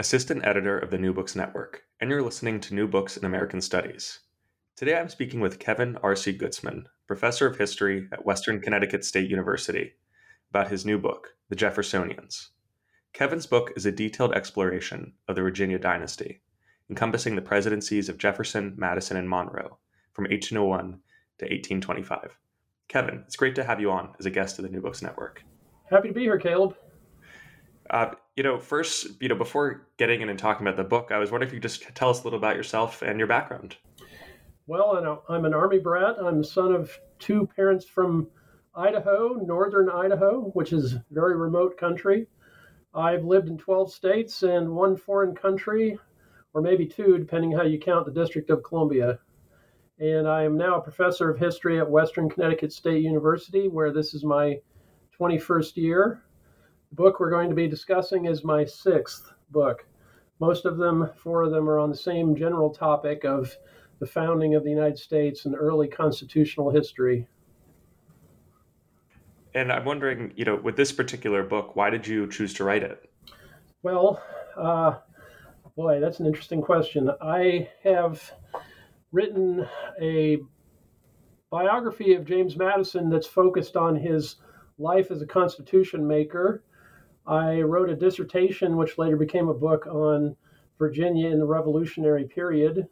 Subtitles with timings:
[0.00, 3.60] assistant editor of the New Books Network, and you're listening to New Books in American
[3.60, 4.18] Studies.
[4.74, 6.36] Today I'm speaking with Kevin R.C.
[6.36, 9.92] Gutzman, professor of history at Western Connecticut State University,
[10.50, 12.48] about his new book, The Jeffersonians.
[13.12, 16.42] Kevin's book is a detailed exploration of the Virginia dynasty,
[16.90, 19.78] encompassing the presidencies of Jefferson, Madison, and Monroe
[20.12, 20.80] from 1801
[21.38, 22.36] to 1825.
[22.88, 25.44] Kevin, it's great to have you on as a guest of the New Books Network.
[25.88, 26.74] Happy to be here, Caleb.
[27.90, 31.18] Uh, you know, first, you know, before getting in and talking about the book, I
[31.18, 33.76] was wondering if you could just tell us a little about yourself and your background.
[34.66, 36.16] Well, I'm an Army brat.
[36.20, 38.28] I'm the son of two parents from
[38.74, 42.26] Idaho, northern Idaho, which is very remote country.
[42.94, 45.98] I've lived in 12 states and one foreign country,
[46.54, 49.18] or maybe two, depending how you count the District of Columbia.
[49.98, 54.12] And I am now a professor of history at Western Connecticut State University, where this
[54.14, 54.58] is my
[55.20, 56.22] 21st year.
[56.94, 59.84] Book we're going to be discussing is my sixth book.
[60.38, 63.52] Most of them, four of them, are on the same general topic of
[63.98, 67.26] the founding of the United States and early constitutional history.
[69.54, 72.84] And I'm wondering, you know, with this particular book, why did you choose to write
[72.84, 73.10] it?
[73.82, 74.22] Well,
[74.56, 74.94] uh,
[75.74, 77.10] boy, that's an interesting question.
[77.20, 78.22] I have
[79.10, 79.66] written
[80.00, 80.38] a
[81.50, 84.36] biography of James Madison that's focused on his
[84.78, 86.62] life as a constitution maker.
[87.26, 90.36] I wrote a dissertation, which later became a book on
[90.78, 92.86] Virginia in the Revolutionary period.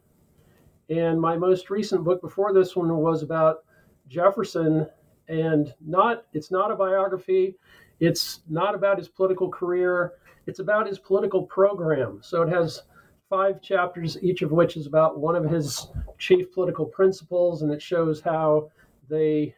[0.89, 3.63] And my most recent book before this one was about
[4.07, 4.87] Jefferson
[5.27, 7.55] and not it's not a biography.
[7.99, 10.13] It's not about his political career.
[10.45, 12.19] It's about his political program.
[12.21, 12.83] So it has
[13.29, 17.81] five chapters each of which is about one of his chief political principles and it
[17.81, 18.69] shows how
[19.09, 19.55] they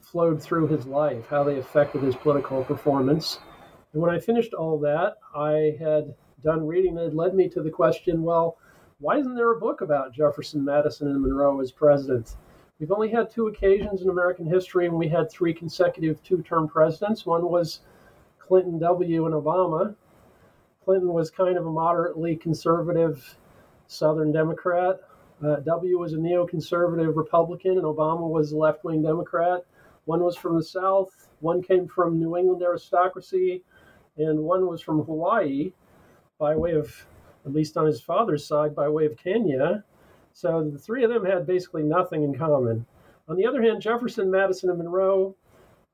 [0.00, 3.38] flowed through his life how they affected his political performance
[3.92, 7.70] and when i finished all that i had done reading that led me to the
[7.70, 8.56] question well
[8.98, 12.36] why isn't there a book about jefferson madison and monroe as presidents?
[12.80, 16.66] We've only had two occasions in American history when we had three consecutive two term
[16.66, 17.26] presidents.
[17.26, 17.80] One was
[18.38, 19.26] Clinton W.
[19.26, 19.94] and Obama.
[20.82, 23.36] Clinton was kind of a moderately conservative
[23.86, 25.00] Southern Democrat.
[25.44, 29.66] Uh, w was a neoconservative Republican, and Obama was a left wing Democrat.
[30.06, 33.62] One was from the South, one came from New England aristocracy,
[34.16, 35.72] and one was from Hawaii
[36.38, 37.06] by way of,
[37.44, 39.84] at least on his father's side, by way of Kenya.
[40.32, 42.86] So the three of them had basically nothing in common.
[43.28, 45.36] On the other hand, Jefferson, Madison, and Monroe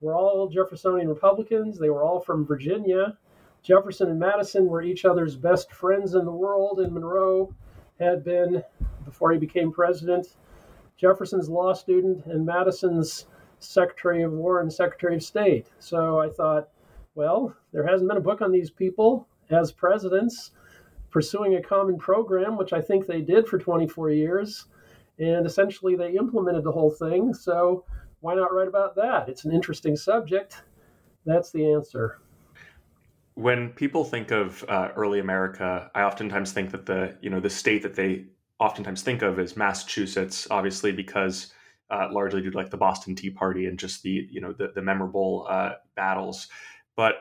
[0.00, 1.78] were all Jeffersonian Republicans.
[1.78, 3.18] They were all from Virginia.
[3.62, 7.52] Jefferson and Madison were each other's best friends in the world, and Monroe
[7.98, 8.62] had been,
[9.04, 10.36] before he became president,
[10.96, 13.26] Jefferson's law student and Madison's
[13.58, 15.66] Secretary of War and Secretary of State.
[15.78, 16.68] So I thought,
[17.16, 20.52] well, there hasn't been a book on these people as presidents
[21.10, 24.66] pursuing a common program, which I think they did for 24 years.
[25.18, 27.32] And essentially, they implemented the whole thing.
[27.32, 27.84] So,
[28.20, 29.28] why not write about that?
[29.28, 30.62] It's an interesting subject.
[31.24, 32.20] That's the answer.
[33.34, 37.50] When people think of uh, early America, I oftentimes think that the you know the
[37.50, 38.26] state that they
[38.58, 41.52] oftentimes think of is Massachusetts, obviously because
[41.90, 44.72] uh, largely due to like the Boston Tea Party and just the you know the,
[44.74, 46.48] the memorable uh, battles.
[46.96, 47.16] But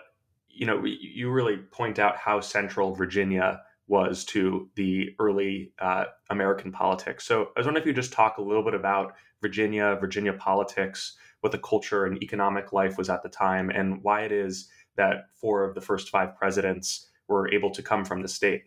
[0.50, 6.72] you know you really point out how central Virginia was to the early uh, American
[6.72, 7.26] politics.
[7.26, 11.18] So I was wondering if you just talk a little bit about Virginia, Virginia politics,
[11.42, 15.26] what the culture and economic life was at the time, and why it is that
[15.40, 18.64] four of the first five presidents were able to come from the state.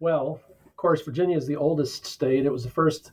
[0.00, 2.44] Well, of course, Virginia is the oldest state.
[2.44, 3.12] It was the first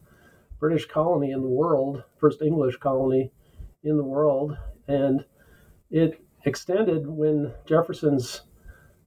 [0.59, 3.31] British colony in the world, first English colony
[3.83, 4.57] in the world,
[4.87, 5.23] and
[5.89, 8.41] it extended when Jefferson's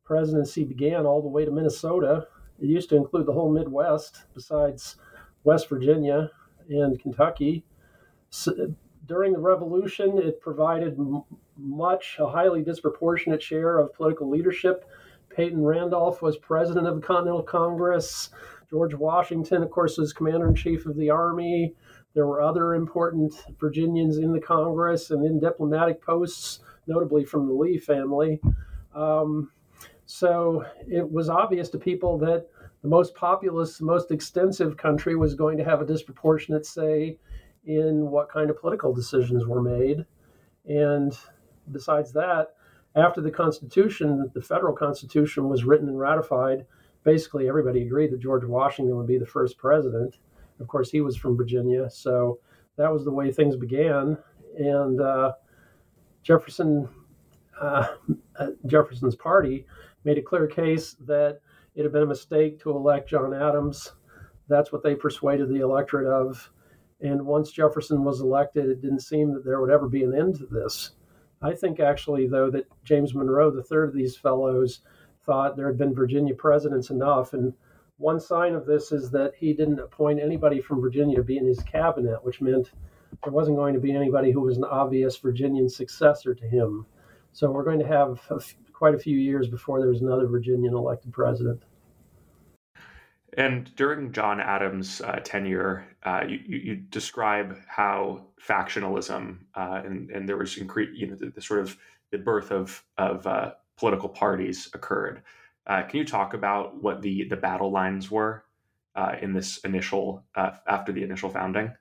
[0.05, 2.27] presidency began all the way to Minnesota.
[2.61, 4.97] It used to include the whole Midwest, besides
[5.43, 6.31] West Virginia
[6.69, 7.65] and Kentucky.
[8.31, 8.75] So,
[9.07, 10.99] during the Revolution, it provided
[11.57, 14.85] much, a highly disproportionate share of political leadership.
[15.29, 18.31] Peyton Randolph was president of the Continental Congress.
[18.71, 21.75] George Washington, of course, was commander in chief of the Army.
[22.15, 27.53] There were other important Virginians in the Congress and in diplomatic posts, notably from the
[27.53, 28.41] Lee family.
[28.95, 29.51] Um,
[30.07, 32.47] so it was obvious to people that
[32.83, 37.19] the most populous, most extensive country was going to have a disproportionate say
[37.65, 40.05] in what kind of political decisions were made.
[40.67, 41.19] And
[41.73, 42.55] besides that,
[42.95, 46.67] after the Constitution, the federal Constitution was written and ratified,
[47.03, 50.17] basically everybody agreed that George Washington would be the first president.
[50.61, 52.39] Of course, he was from Virginia, so
[52.77, 54.17] that was the way things began.
[54.57, 55.33] And uh,
[56.23, 56.89] Jefferson,
[57.61, 57.89] uh,
[58.67, 59.67] Jefferson's party
[60.05, 61.41] made a clear case that
[61.75, 63.93] it had been a mistake to elect John Adams.
[64.49, 66.51] That's what they persuaded the electorate of.
[67.01, 70.37] And once Jefferson was elected, it didn't seem that there would ever be an end
[70.37, 70.93] to this.
[71.43, 74.81] I think actually, though, that James Monroe, the third of these fellows,
[75.27, 77.33] thought there had been Virginia presidents enough.
[77.33, 77.53] And
[77.99, 81.47] one sign of this is that he didn't appoint anybody from Virginia to be in
[81.47, 82.71] his cabinet, which meant
[83.23, 86.87] there wasn't going to be anybody who was an obvious Virginian successor to him.
[87.33, 90.75] So we're going to have a f- quite a few years before there's another Virginian
[90.75, 91.63] elected president.
[93.37, 100.29] And during John Adams' uh, tenure, uh, you, you, describe how factionalism uh, and, and
[100.29, 101.77] there was incre- you know the, the, sort of
[102.13, 105.23] the birth of of uh, political parties occurred.
[105.67, 108.45] Uh, can you talk about what the the battle lines were
[108.95, 111.73] uh, in this initial after the initial founding?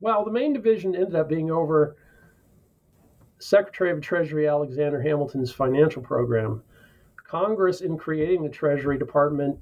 [0.00, 1.96] Well, the main division ended up being over
[3.38, 6.62] Secretary of Treasury Alexander Hamilton's financial program.
[7.26, 9.58] Congress, in creating the Treasury Department,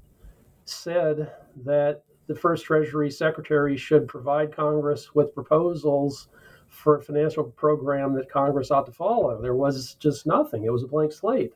[0.65, 1.31] said
[1.65, 6.29] that the first Treasury Secretary should provide Congress with proposals
[6.67, 9.41] for a financial program that Congress ought to follow.
[9.41, 11.53] There was just nothing, it was a blank slate.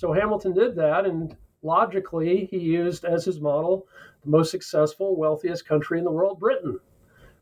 [0.00, 3.86] So Hamilton did that, and logically, he used as his model
[4.24, 6.80] the most successful, wealthiest country in the world, Britain.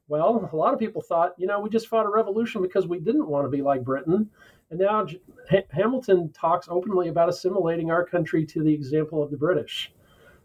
[0.08, 2.98] Well, a lot of people thought, you know, we just fought a revolution because we
[2.98, 4.28] didn't want to be like Britain.
[4.70, 5.06] And now
[5.70, 9.92] Hamilton talks openly about assimilating our country to the example of the British.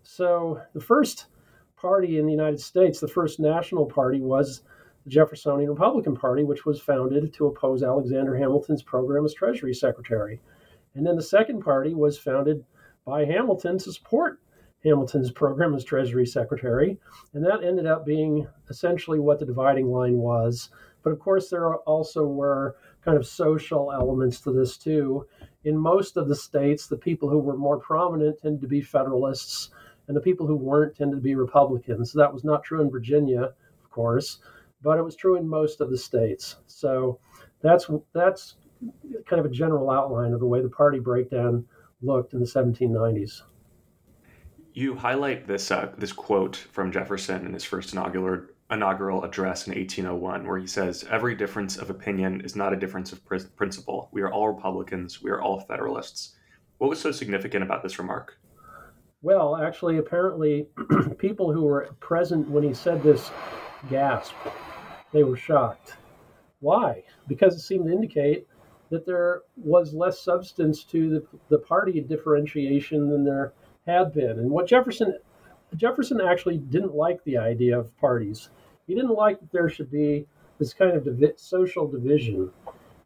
[0.03, 1.29] So the first
[1.75, 4.61] party in the United States, the first national party, was
[5.03, 10.39] the Jeffersonian Republican Party, which was founded to oppose Alexander Hamilton's program as Treasury Secretary.
[10.95, 12.63] And then the second party was founded
[13.05, 14.39] by Hamilton to support
[14.83, 16.99] Hamilton's program as Treasury Secretary.
[17.33, 20.69] And that ended up being essentially what the dividing line was.
[21.03, 25.27] But of course, there also were kind of social elements to this too.
[25.63, 29.69] In most of the states, the people who were more prominent tended to be Federalists,
[30.07, 32.11] and the people who weren't tended to be Republicans.
[32.11, 33.53] So that was not true in Virginia,
[33.83, 34.39] of course,
[34.81, 36.57] but it was true in most of the states.
[36.67, 37.19] So
[37.61, 38.55] that's that's
[39.27, 41.65] kind of a general outline of the way the party breakdown
[42.01, 43.41] looked in the 1790s.
[44.73, 49.75] You highlight this uh, this quote from Jefferson in his first inaugural inaugural address in
[49.75, 54.09] 1801, where he says, "Every difference of opinion is not a difference of principle.
[54.11, 55.21] We are all Republicans.
[55.21, 56.35] We are all Federalists."
[56.79, 58.37] What was so significant about this remark?
[59.21, 60.67] Well, actually, apparently,
[61.17, 63.31] people who were present when he said this
[63.89, 64.35] gasped.
[65.13, 65.93] They were shocked.
[66.59, 67.03] Why?
[67.27, 68.47] Because it seemed to indicate
[68.93, 73.53] that there was less substance to the, the party differentiation than there
[73.87, 74.37] had been.
[74.39, 75.17] And what Jefferson
[75.75, 78.49] Jefferson actually didn't like the idea of parties.
[78.85, 80.27] He didn't like that there should be
[80.59, 82.51] this kind of divi- social division.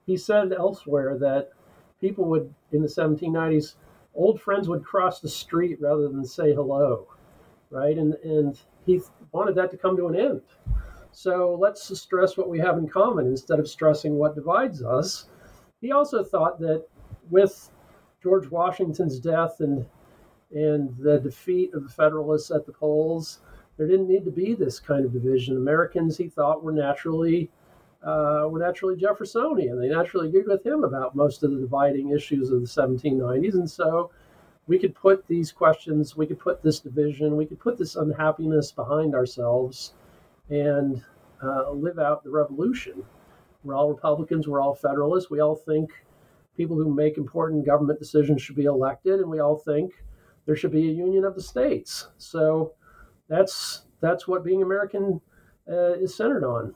[0.06, 1.52] He said elsewhere that
[2.02, 3.76] people would in the 1790s
[4.14, 7.08] old friends would cross the street rather than say hello,
[7.70, 7.98] right?
[7.98, 9.00] And and he
[9.32, 10.42] wanted that to come to an end.
[11.14, 15.30] So let's stress what we have in common instead of stressing what divides us.
[15.82, 16.86] He also thought that
[17.30, 17.70] with
[18.22, 19.86] George Washington's death and
[20.56, 23.40] and the defeat of the Federalists at the polls,
[23.76, 25.58] there didn't need to be this kind of division.
[25.58, 27.52] Americans, he thought, were naturally
[28.04, 29.80] uh, were naturally Jeffersonian.
[29.80, 33.56] They naturally agreed with him about most of the dividing issues of the 1790s.
[33.56, 34.12] And so
[34.68, 38.72] we could put these questions, we could put this division, we could put this unhappiness
[38.72, 39.94] behind ourselves
[40.50, 41.04] and
[41.44, 43.04] uh, live out the revolution.
[43.68, 45.92] We're all Republicans, we're all Federalists, we all think
[46.56, 49.92] people who make important government decisions should be elected, and we all think
[50.46, 52.08] there should be a union of the states.
[52.18, 52.74] So
[53.28, 55.20] that's that's what being American
[55.70, 56.74] uh, is centered on.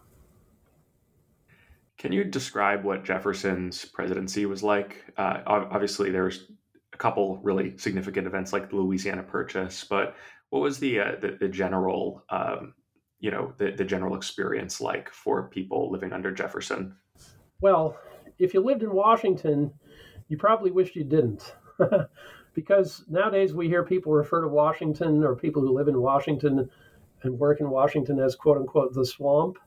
[1.98, 5.06] Can you describe what Jefferson's presidency was like?
[5.18, 6.52] Uh, obviously, there's
[6.94, 10.16] a couple really significant events like the Louisiana Purchase, but
[10.50, 12.74] what was the uh, the, the, general um,
[13.22, 16.96] you know the, the general experience like for people living under Jefferson?
[17.62, 17.98] Well,
[18.38, 19.72] if you lived in Washington,
[20.28, 21.56] you probably wished you didn't.
[22.54, 26.70] because nowadays we hear people refer to Washington or people who live in Washington
[27.24, 29.58] and work in Washington as quote unquote the swamp.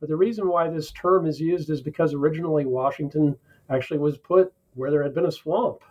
[0.00, 3.36] But the reason why this term is used is because originally Washington
[3.70, 5.82] actually was put where there had been a swamp.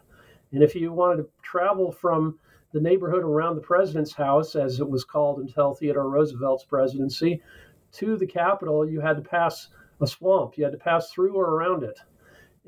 [0.53, 2.39] And if you wanted to travel from
[2.73, 7.41] the neighborhood around the president's house, as it was called until Theodore Roosevelt's presidency,
[7.93, 9.69] to the Capitol, you had to pass
[10.01, 10.57] a swamp.
[10.57, 11.99] You had to pass through or around it.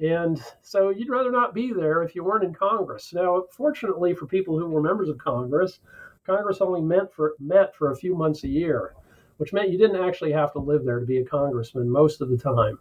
[0.01, 3.13] And so you'd rather not be there if you weren't in Congress.
[3.13, 5.79] Now, fortunately for people who were members of Congress,
[6.25, 8.95] Congress only met for, met for a few months a year,
[9.37, 12.29] which meant you didn't actually have to live there to be a congressman most of
[12.29, 12.79] the time.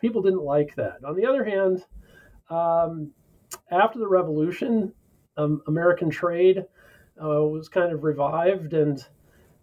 [0.00, 1.04] People didn't like that.
[1.04, 1.84] On the other hand,
[2.48, 3.10] um,
[3.70, 4.92] after the revolution,
[5.36, 6.64] um, American trade
[7.22, 9.06] uh, was kind of revived and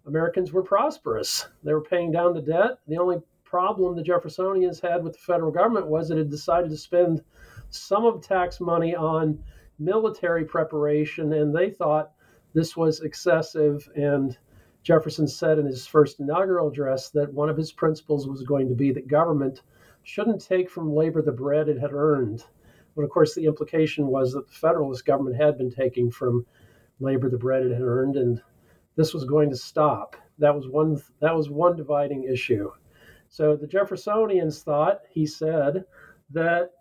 [0.06, 1.48] Americans were prosperous.
[1.62, 2.78] They were paying down the debt.
[2.88, 6.76] The only problem the Jeffersonians had with the federal government was it had decided to
[6.76, 7.22] spend
[7.70, 9.38] some of tax money on
[9.78, 12.12] military preparation, and they thought
[12.54, 13.88] this was excessive.
[13.94, 14.36] And
[14.82, 18.74] Jefferson said in his first inaugural address that one of his principles was going to
[18.74, 19.62] be that government
[20.02, 22.44] shouldn't take from labor the bread it had earned.
[22.96, 26.44] But of course, the implication was that the Federalist government had been taking from
[26.98, 28.42] labor the bread it had earned, and
[28.96, 30.16] this was going to stop.
[30.38, 31.00] That was one.
[31.20, 32.70] That was one dividing issue.
[33.28, 35.84] So the Jeffersonians thought, he said,
[36.30, 36.72] that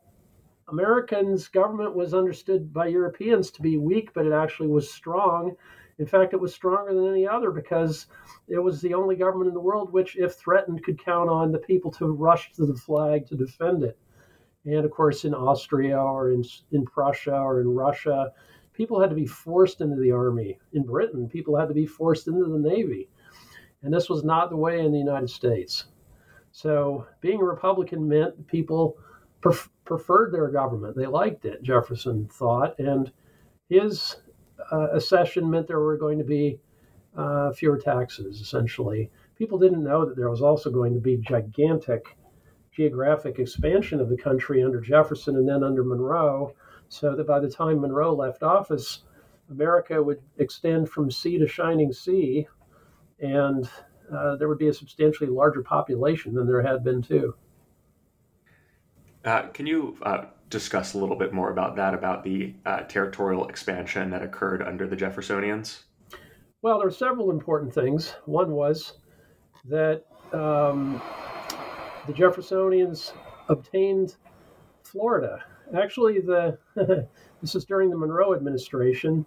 [0.67, 5.55] Americans' government was understood by Europeans to be weak, but it actually was strong.
[5.99, 8.07] In fact, it was stronger than any other because
[8.47, 11.59] it was the only government in the world which, if threatened, could count on the
[11.59, 13.97] people to rush to the flag to defend it.
[14.75, 18.31] And of course, in Austria or in, in Prussia or in Russia,
[18.73, 20.59] people had to be forced into the army.
[20.73, 23.09] In Britain, people had to be forced into the Navy.
[23.81, 25.85] And this was not the way in the United States.
[26.51, 28.97] So being a Republican meant people
[29.41, 30.95] pref- preferred their government.
[30.95, 32.77] They liked it, Jefferson thought.
[32.79, 33.11] And
[33.69, 34.17] his
[34.71, 36.59] uh, accession meant there were going to be
[37.15, 39.09] uh, fewer taxes, essentially.
[39.35, 42.17] People didn't know that there was also going to be gigantic
[42.71, 46.53] geographic expansion of the country under Jefferson and then under Monroe,
[46.87, 49.03] so that by the time Monroe left office,
[49.49, 52.47] America would extend from sea to shining sea.
[53.19, 53.69] And
[54.13, 57.35] uh, there would be a substantially larger population than there had been too.
[59.25, 63.47] Uh, can you uh, discuss a little bit more about that, about the uh, territorial
[63.49, 65.83] expansion that occurred under the Jeffersonians?
[66.61, 68.15] Well, there are several important things.
[68.25, 68.93] One was
[69.65, 71.01] that um,
[72.09, 73.13] the Jeffersonians
[73.49, 74.15] obtained
[74.83, 75.43] Florida.
[75.77, 76.57] Actually, the
[77.41, 79.25] this is during the Monroe administration.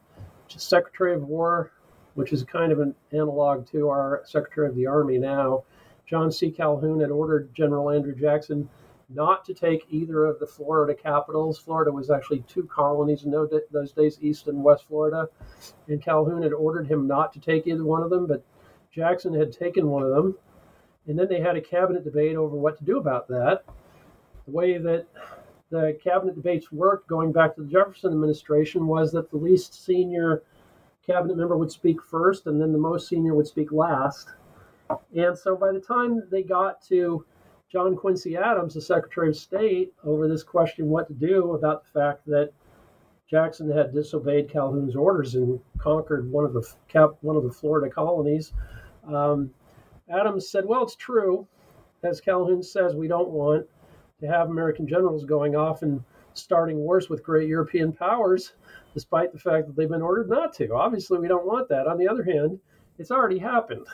[0.48, 1.72] Secretary of War
[2.14, 5.64] which is kind of an analog to our Secretary of the Army now.
[6.06, 6.50] John C.
[6.50, 8.68] Calhoun had ordered General Andrew Jackson
[9.08, 11.58] not to take either of the Florida capitals.
[11.58, 15.28] Florida was actually two colonies in those days, East and West Florida.
[15.88, 18.42] And Calhoun had ordered him not to take either one of them, but
[18.90, 20.36] Jackson had taken one of them.
[21.06, 23.64] And then they had a cabinet debate over what to do about that.
[24.46, 25.06] The way that
[25.70, 30.42] the cabinet debates worked going back to the Jefferson administration was that the least senior
[31.04, 34.28] cabinet member would speak first, and then the most senior would speak last.
[35.16, 37.24] And so by the time they got to
[37.70, 41.90] John Quincy Adams, the Secretary of State, over this question what to do about the
[41.98, 42.52] fact that
[43.28, 46.62] Jackson had disobeyed Calhoun's orders and conquered one of the
[47.22, 48.52] one of the Florida colonies.
[49.08, 49.50] Um,
[50.08, 51.46] Adams said, "Well, it's true,
[52.02, 53.66] as Calhoun says, we don't want
[54.20, 56.02] to have American generals going off and
[56.34, 58.52] starting wars with great European powers."
[58.94, 60.74] despite the fact that they've been ordered not to.
[60.74, 61.86] Obviously, we don't want that.
[61.86, 62.58] On the other hand,
[62.98, 63.86] it's already happened.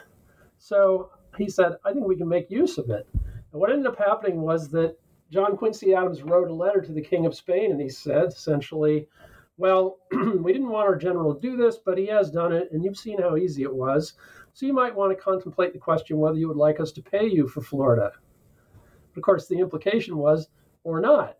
[0.58, 3.06] So he said, I think we can make use of it.
[3.12, 4.96] And what ended up happening was that
[5.30, 9.08] John Quincy Adams wrote a letter to the King of Spain, and he said essentially,
[9.56, 12.84] Well, we didn't want our general to do this, but he has done it, and
[12.84, 14.14] you've seen how easy it was.
[14.58, 17.28] So you might want to contemplate the question whether you would like us to pay
[17.28, 18.10] you for Florida.
[19.14, 20.48] But of course, the implication was,
[20.82, 21.36] or not.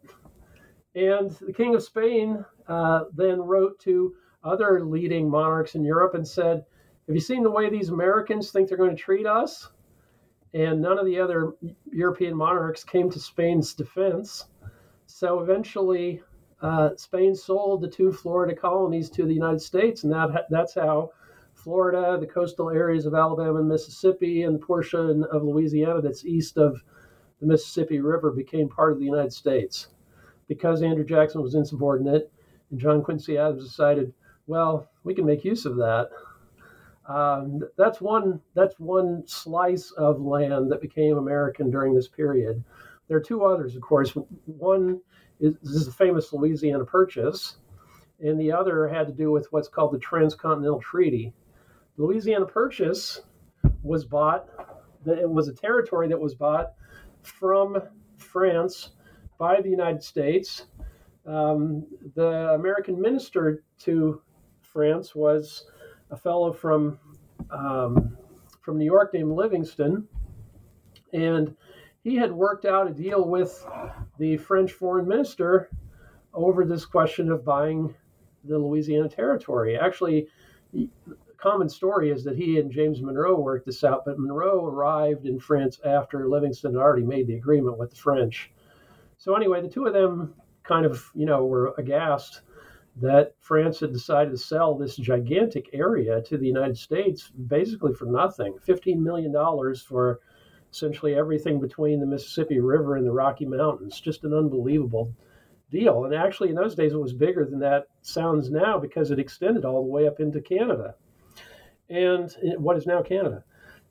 [0.95, 6.29] And the King of Spain uh, then wrote to other leading monarchs in Europe and
[6.29, 6.65] said,
[7.09, 9.69] Have you seen the way these Americans think they're going to treat us?
[10.55, 11.55] And none of the other
[11.91, 14.45] European monarchs came to Spain's defense.
[15.07, 16.23] So eventually,
[16.63, 21.11] uh, Spain sold the two Florida colonies to the United States, and that that's how
[21.59, 26.57] Florida, the coastal areas of Alabama and Mississippi, and the portion of Louisiana that's east
[26.57, 26.83] of
[27.41, 29.89] the Mississippi River became part of the United States.
[30.47, 32.33] Because Andrew Jackson was insubordinate,
[32.71, 34.13] and John Quincy Adams decided,
[34.47, 36.11] well, we can make use of that.
[37.07, 38.41] Um, that's one.
[38.55, 42.63] That's one slice of land that became American during this period.
[43.09, 44.11] There are two others, of course.
[44.47, 45.01] One
[45.41, 47.57] is, is the famous Louisiana Purchase,
[48.21, 51.33] and the other had to do with what's called the Transcontinental Treaty.
[51.99, 53.23] Louisiana Purchase
[53.83, 54.47] was bought.
[55.05, 56.75] It was a territory that was bought
[57.23, 57.83] from
[58.17, 58.93] France
[59.37, 60.67] by the United States.
[61.27, 64.23] Um, the American minister to
[64.63, 65.65] France was
[66.11, 66.99] a fellow from
[67.51, 68.17] um,
[68.61, 70.07] from New York named Livingston,
[71.13, 71.55] and
[72.05, 73.67] he had worked out a deal with
[74.19, 75.69] the French foreign minister
[76.33, 77.95] over this question of buying
[78.45, 79.77] the Louisiana territory.
[79.77, 80.29] Actually,
[81.39, 85.39] common story is that he and James Monroe worked this out, but Monroe arrived in
[85.39, 88.51] France after Livingston had already made the agreement with the French.
[89.19, 92.43] So anyway, the two of them kind of, you know, were aghast
[92.97, 98.07] that France had decided to sell this gigantic area to the United States basically for
[98.07, 99.33] nothing $15 million
[99.87, 100.19] for
[100.73, 104.01] essentially everything between the Mississippi River and the Rocky Mountains.
[104.01, 105.15] Just an unbelievable
[105.71, 106.05] deal.
[106.05, 109.65] And actually, in those days, it was bigger than that sounds now because it extended
[109.65, 110.97] all the way up into Canada
[111.89, 113.45] and what is now Canada.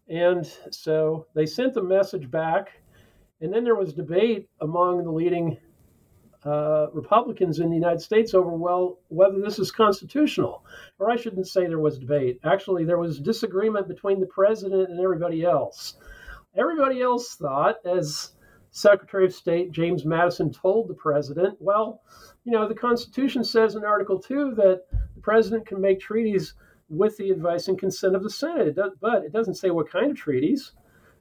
[0.09, 2.69] And so they sent the message back.
[3.41, 5.57] And then there was debate among the leading
[6.45, 10.65] uh, Republicans in the United States over well whether this is constitutional,
[10.97, 12.39] or I shouldn't say there was debate.
[12.43, 15.95] Actually, there was disagreement between the president and everybody else.
[16.55, 18.31] Everybody else thought, as
[18.71, 22.01] Secretary of State James Madison told the president, well,
[22.43, 24.83] you know, the Constitution says in Article Two that
[25.15, 26.53] the president can make treaties
[26.89, 29.89] with the advice and consent of the Senate, it does, but it doesn't say what
[29.89, 30.73] kind of treaties.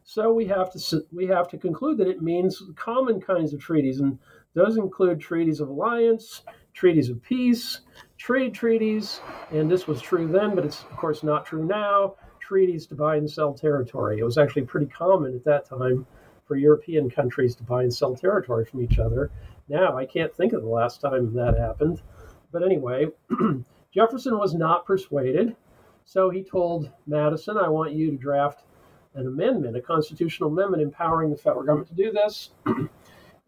[0.04, 3.98] So we have to we have to conclude that it means common kinds of treaties,
[3.98, 4.18] and
[4.54, 6.42] those include treaties of alliance,
[6.72, 7.80] treaties of peace,
[8.16, 9.20] trade treaties,
[9.50, 12.14] and this was true then, but it's of course not true now.
[12.38, 14.20] Treaties to buy and sell territory.
[14.20, 16.06] It was actually pretty common at that time
[16.46, 19.32] for European countries to buy and sell territory from each other.
[19.68, 22.00] Now I can't think of the last time that happened,
[22.52, 23.08] but anyway,
[23.96, 25.56] Jefferson was not persuaded,
[26.04, 28.66] so he told Madison, "I want you to draft."
[29.14, 32.50] An amendment, a constitutional amendment empowering the federal government to do this.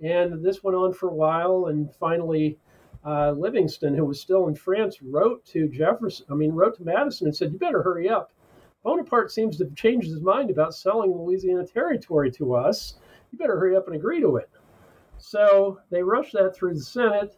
[0.00, 2.56] And this went on for a while, and finally,
[3.04, 6.24] uh, Livingston, who was still in France, wrote to Jefferson.
[6.30, 8.32] I mean, wrote to Madison and said, "You better hurry up.
[8.84, 12.98] Bonaparte seems to have changed his mind about selling Louisiana territory to us.
[13.32, 14.48] You better hurry up and agree to it."
[15.18, 17.36] So they rushed that through the Senate,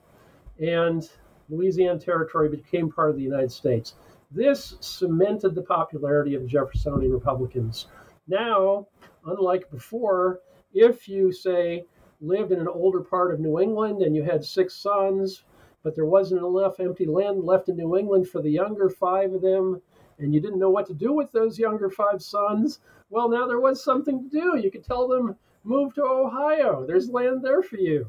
[0.61, 1.11] and
[1.51, 3.95] Louisiana territory became part of the United States.
[4.31, 7.89] This cemented the popularity of Jeffersonian Republicans.
[8.29, 8.87] Now,
[9.27, 10.41] unlike before,
[10.73, 11.85] if you say
[12.21, 15.45] lived in an older part of New England and you had six sons,
[15.83, 19.41] but there wasn't enough empty land left in New England for the younger five of
[19.41, 19.81] them,
[20.19, 23.61] and you didn't know what to do with those younger five sons, well, now there
[23.61, 24.59] was something to do.
[24.59, 25.35] You could tell them,
[25.65, 28.07] move to Ohio, there's land there for you.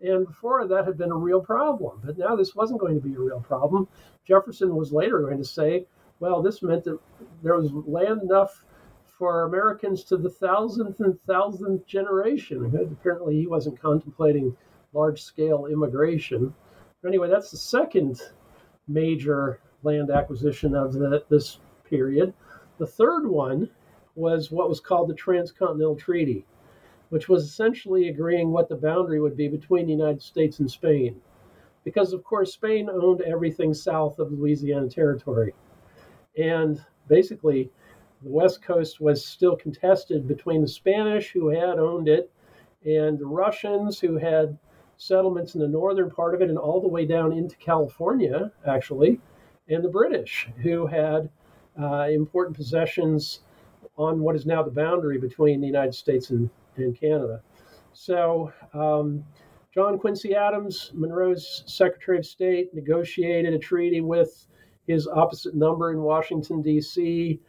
[0.00, 3.16] And before that had been a real problem, but now this wasn't going to be
[3.16, 3.88] a real problem.
[4.24, 5.86] Jefferson was later going to say,
[6.20, 6.98] well, this meant that
[7.42, 8.64] there was land enough
[9.18, 12.64] for Americans to the thousandth and thousandth generation.
[12.92, 14.56] Apparently, he wasn't contemplating
[14.92, 16.54] large scale immigration.
[17.02, 18.20] But anyway, that's the second
[18.86, 22.32] major land acquisition of the, this period.
[22.78, 23.68] The third one
[24.14, 26.44] was what was called the Transcontinental Treaty,
[27.10, 31.20] which was essentially agreeing what the boundary would be between the United States and Spain.
[31.84, 35.54] Because, of course, Spain owned everything south of Louisiana Territory.
[36.36, 37.70] And basically,
[38.22, 42.30] the West Coast was still contested between the Spanish, who had owned it,
[42.84, 44.58] and the Russians, who had
[44.96, 49.20] settlements in the northern part of it and all the way down into California, actually,
[49.68, 51.30] and the British, who had
[51.80, 53.40] uh, important possessions
[53.96, 56.50] on what is now the boundary between the United States and,
[56.84, 57.42] and Canada.
[57.92, 59.24] So, um,
[59.74, 64.46] John Quincy Adams, Monroe's Secretary of State, negotiated a treaty with
[64.86, 67.40] his opposite number in Washington, D.C.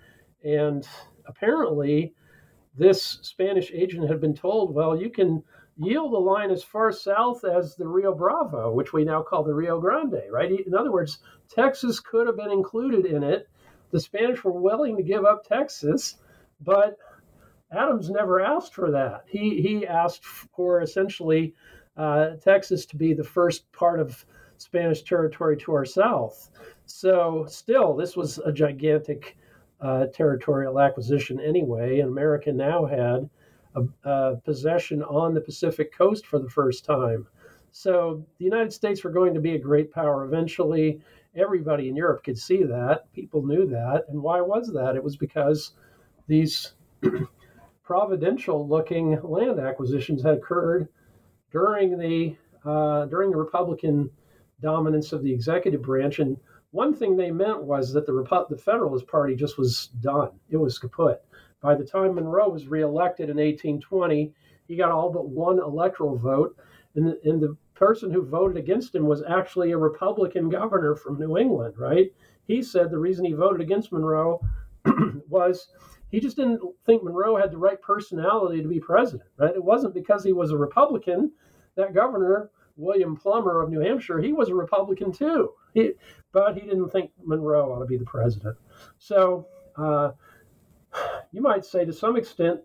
[0.44, 0.88] And
[1.26, 2.14] apparently,
[2.78, 5.44] this Spanish agent had been told, well, you can
[5.78, 9.54] yield the line as far south as the Rio Bravo, which we now call the
[9.54, 10.52] Rio Grande, right?
[10.52, 13.48] In other words, Texas could have been included in it.
[13.92, 16.18] The Spanish were willing to give up Texas,
[16.62, 16.98] but
[17.72, 19.24] Adams never asked for that.
[19.28, 21.54] He, he asked for essentially
[21.98, 24.26] uh, Texas to be the first part of
[24.58, 26.50] Spanish territory to our south.
[26.86, 29.38] So, still, this was a gigantic
[29.82, 33.30] uh, territorial acquisition anyway, and America now had
[33.76, 37.28] a, a possession on the Pacific coast for the first time.
[37.72, 41.02] So the United States were going to be a great power eventually.
[41.36, 43.12] Everybody in Europe could see that.
[43.14, 44.06] People knew that.
[44.10, 44.96] And why was that?
[44.96, 45.74] It was because
[46.28, 46.74] these
[47.90, 50.88] providential looking land acquisitions had occurred
[51.52, 54.08] during the uh, during the Republican
[54.62, 56.20] dominance of the executive branch.
[56.20, 56.38] And
[56.70, 60.30] one thing they meant was that the Repu- the Federalist Party just was done.
[60.52, 61.24] It was kaput.
[61.62, 64.36] By the time Monroe was reelected in 1820,
[64.68, 66.56] he got all but one electoral vote,
[66.94, 71.18] and the, and the person who voted against him was actually a Republican governor from
[71.18, 72.14] New England, right?
[72.46, 74.40] He said the reason he voted against Monroe
[75.28, 75.70] was
[76.12, 79.56] he just didn't think Monroe had the right personality to be president, right?
[79.56, 81.32] It wasn't because he was a Republican.
[81.76, 85.52] That governor, William Plumer of New Hampshire, he was a Republican too.
[85.74, 85.92] He,
[86.32, 88.58] but he didn't think Monroe ought to be the president.
[88.98, 90.12] So uh,
[91.32, 92.62] you might say to some extent,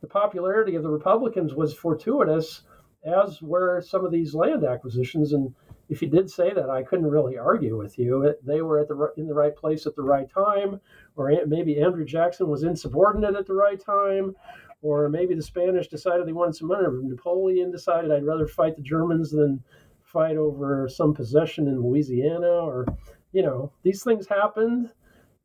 [0.00, 2.62] the popularity of the Republicans was fortuitous
[3.04, 5.32] as were some of these land acquisitions.
[5.32, 5.54] And
[5.88, 8.34] if you did say that, I couldn't really argue with you.
[8.42, 10.80] They were at the in the right place at the right time,
[11.14, 14.34] or maybe Andrew Jackson was insubordinate at the right time,
[14.82, 16.84] or maybe the Spanish decided they wanted some money.
[16.84, 19.62] Or Napoleon decided I'd rather fight the Germans than
[20.02, 22.86] fight over some possession in Louisiana, or
[23.32, 24.90] you know, these things happened,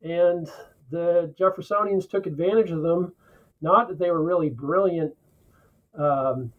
[0.02, 0.48] and
[0.90, 3.12] the Jeffersonians took advantage of them.
[3.60, 5.14] Not that they were really brilliant.
[5.96, 6.52] Um,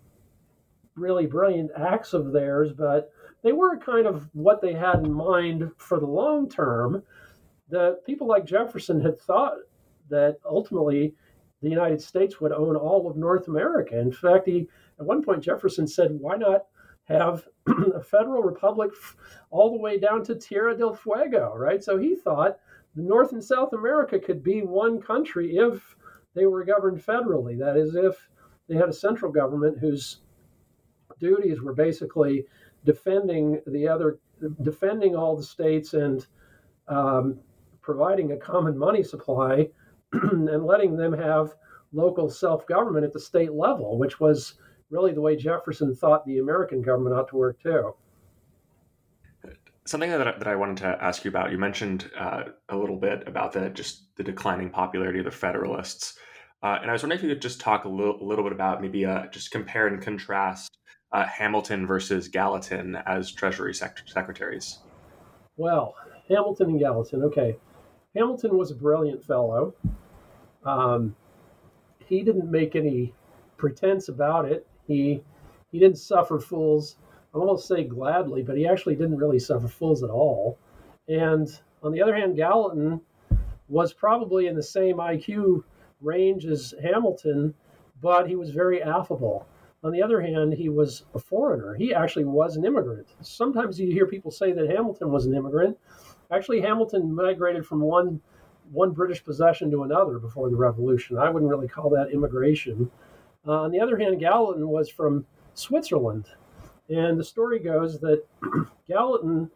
[0.96, 3.12] really brilliant acts of theirs, but
[3.44, 7.04] they were kind of what they had in mind for the long term.
[7.70, 9.58] The people like Jefferson had thought
[10.10, 11.14] that ultimately
[11.62, 14.00] the United States would own all of North America.
[14.00, 14.68] In fact, he
[15.00, 16.66] at one point Jefferson said, "Why not
[17.06, 18.92] have a federal republic
[19.50, 21.84] all the way down to Tierra del Fuego?" Right.
[21.84, 22.60] So he thought
[22.96, 25.96] North and South America could be one country if
[26.34, 27.58] they were governed federally.
[27.58, 28.30] That is, if
[28.68, 30.20] they had a central government whose
[31.20, 32.46] duties were basically
[32.86, 34.20] defending the other,
[34.62, 36.26] defending all the states and
[36.88, 37.40] um,
[37.82, 39.70] providing a common money supply
[40.14, 41.54] and letting them have
[41.92, 44.56] local self government at the state level, which was
[44.90, 47.94] really the way Jefferson thought the American government ought to work too.
[49.86, 53.28] Something that, that I wanted to ask you about, you mentioned uh, a little bit
[53.28, 56.18] about the just the declining popularity of the Federalists.
[56.62, 58.82] Uh, and I was wondering if you could just talk a little, little bit about
[58.82, 60.78] maybe uh, just compare and contrast
[61.14, 64.80] uh, Hamilton versus Gallatin as Treasury sec- secretaries?
[65.56, 65.96] Well,
[66.28, 67.24] Hamilton and Gallatin.
[67.24, 67.56] Okay,
[68.16, 69.76] Hamilton was a brilliant fellow.
[70.66, 71.16] Um,
[72.00, 73.14] he didn't make any
[73.58, 74.68] pretense about it.
[74.88, 75.24] He
[75.72, 76.98] he didn't suffer fools.
[77.34, 80.60] I won't say gladly, but he actually didn't really suffer fools at all.
[81.08, 81.48] And
[81.82, 83.02] on the other hand, Gallatin
[83.68, 85.64] was probably in the same IQ
[86.00, 87.56] range as Hamilton,
[88.02, 89.48] but he was very affable.
[89.84, 91.76] On the other hand, he was a foreigner.
[91.76, 93.08] He actually was an immigrant.
[93.22, 95.78] Sometimes you hear people say that Hamilton was an immigrant.
[96.32, 98.22] Actually, Hamilton migrated from one
[98.72, 101.18] one British possession to another before the Revolution.
[101.18, 102.90] I wouldn't really call that immigration.
[103.46, 106.26] Uh, on the other hand, Gallatin was from Switzerland.
[106.90, 108.24] And the story goes that
[108.88, 109.52] Gallatin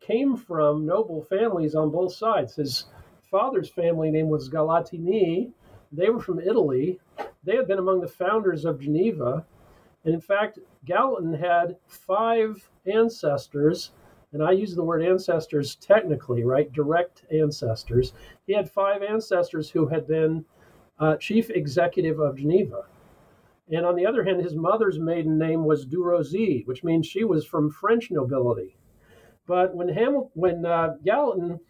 [0.00, 2.54] came from noble families on both sides.
[2.54, 2.84] His
[3.30, 5.52] father's family name was Galatini.
[5.90, 7.00] They were from Italy.
[7.44, 9.46] They had been among the founders of Geneva.
[10.04, 13.92] And in fact, Gallatin had five ancestors,
[14.32, 16.72] and I use the word ancestors technically, right?
[16.72, 18.14] Direct ancestors.
[18.46, 20.44] He had five ancestors who had been
[20.98, 22.84] uh, chief executive of Geneva.
[23.72, 27.24] And on the other hand, his mother's maiden name was Du Durozy, which means she
[27.24, 28.76] was from French nobility.
[29.46, 31.60] But when Hamilton, when uh, Gallatin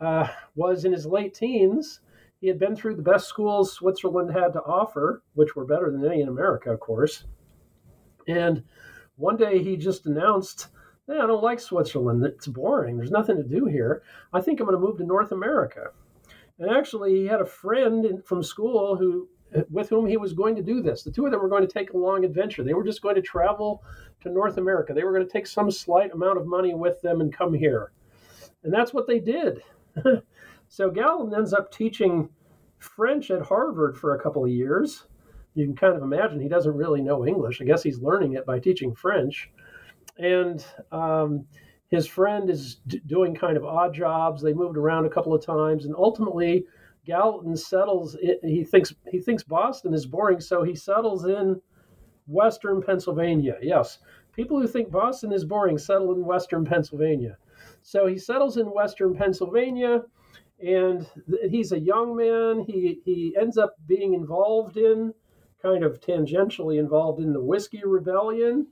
[0.00, 2.00] uh, was in his late teens,
[2.40, 6.04] he had been through the best schools Switzerland had to offer, which were better than
[6.04, 7.24] any in America, of course.
[8.28, 8.64] And
[9.16, 10.68] one day he just announced,
[11.06, 12.24] hey, I don't like Switzerland.
[12.24, 12.96] It's boring.
[12.96, 14.02] There's nothing to do here.
[14.32, 15.88] I think I'm going to move to North America.
[16.58, 19.28] And actually, he had a friend from school who,
[19.70, 21.02] with whom he was going to do this.
[21.02, 22.62] The two of them were going to take a long adventure.
[22.62, 23.82] They were just going to travel
[24.20, 24.92] to North America.
[24.92, 27.92] They were going to take some slight amount of money with them and come here.
[28.62, 29.62] And that's what they did.
[30.68, 32.28] so Gallatin ends up teaching
[32.78, 35.06] French at Harvard for a couple of years
[35.54, 37.60] you can kind of imagine he doesn't really know English.
[37.60, 39.50] I guess he's learning it by teaching French.
[40.18, 41.46] And um,
[41.88, 44.42] his friend is d- doing kind of odd jobs.
[44.42, 46.64] They moved around a couple of times, and ultimately,
[47.04, 48.16] Gallatin settles.
[48.20, 51.60] It, he thinks he thinks Boston is boring, so he settles in
[52.26, 53.56] Western Pennsylvania.
[53.60, 53.98] Yes,
[54.32, 57.36] people who think Boston is boring settle in Western Pennsylvania.
[57.82, 60.02] So he settles in Western Pennsylvania,
[60.60, 61.06] and
[61.48, 62.64] he's a young man.
[62.66, 65.12] He he ends up being involved in
[65.62, 68.66] kind of tangentially involved in the Whiskey Rebellion.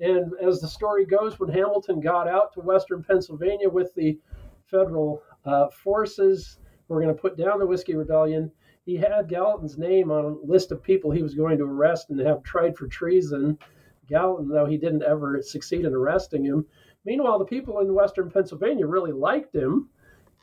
[0.00, 4.18] And as the story goes, when Hamilton got out to Western Pennsylvania with the
[4.66, 8.50] federal uh, forces who were going to put down the Whiskey Rebellion,
[8.84, 12.20] he had Gallatin's name on a list of people he was going to arrest and
[12.20, 13.58] have tried for treason.
[14.08, 16.66] Gallatin, though he didn't ever succeed in arresting him.
[17.04, 19.88] Meanwhile, the people in Western Pennsylvania really liked him.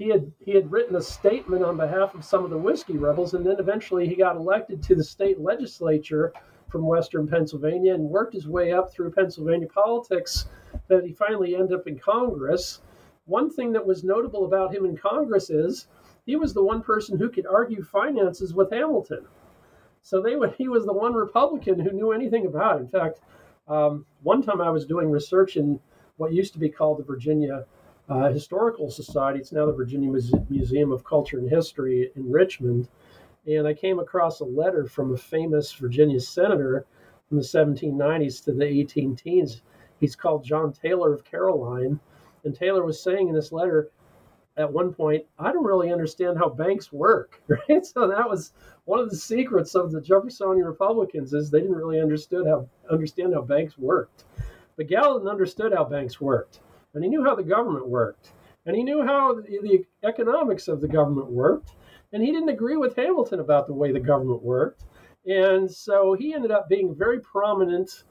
[0.02, 3.36] He had he had written a statement on behalf of some of the whiskey rebels,
[3.36, 6.34] and then eventually he got elected to the state legislature
[6.70, 10.48] from Western Pennsylvania and worked his way up through Pennsylvania politics.
[10.88, 12.82] That he finally ended up in Congress.
[13.26, 15.86] One thing that was notable about him in Congress is
[16.26, 19.28] he was the one person who could argue finances with Hamilton.
[20.02, 22.86] So they would, he was the one Republican who knew anything about it.
[22.86, 23.20] In fact,
[23.68, 25.80] um, one time I was doing research in
[26.18, 27.68] what used to be called the Virginia
[28.12, 29.40] uh, Historical Society.
[29.40, 32.90] It's now the Virginia Muse- Museum of Culture and History in Richmond.
[33.48, 36.86] And I came across a letter from a famous Virginia senator
[37.30, 39.62] from the 1790s to the 18 teens.
[40.00, 42.00] He's called John Taylor of Caroline.
[42.44, 43.92] And Taylor was saying in this letter,
[44.58, 47.86] at one point, I don't really understand how banks work, right?
[47.86, 48.52] So that was
[48.84, 53.34] one of the secrets of the Jeffersonian Republicans is they didn't really understood how understand
[53.34, 54.26] how banks worked.
[54.76, 56.60] But Gallatin understood how banks worked,
[56.94, 58.32] and he knew how the government worked,
[58.66, 61.72] and he knew how the, economics of the government worked,
[62.14, 64.84] and he didn't agree with Hamilton about the way the government worked,
[65.26, 68.04] and so he ended up being a very prominent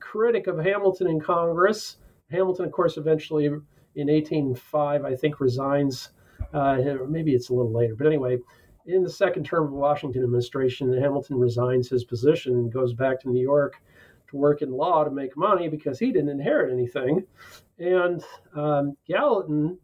[0.00, 1.96] critic of Hamilton in Congress.
[2.30, 3.62] Hamilton, of course, eventually in
[3.94, 6.10] 1805, I think, resigns.
[6.52, 8.36] Uh, maybe it's a little later, but anyway,
[8.86, 13.20] in the second term of the Washington administration, Hamilton resigns his position and goes back
[13.20, 13.80] to New York
[14.32, 17.24] to work in law to make money because he didn't inherit anything.
[17.78, 18.22] And
[18.54, 19.78] um, Gallatin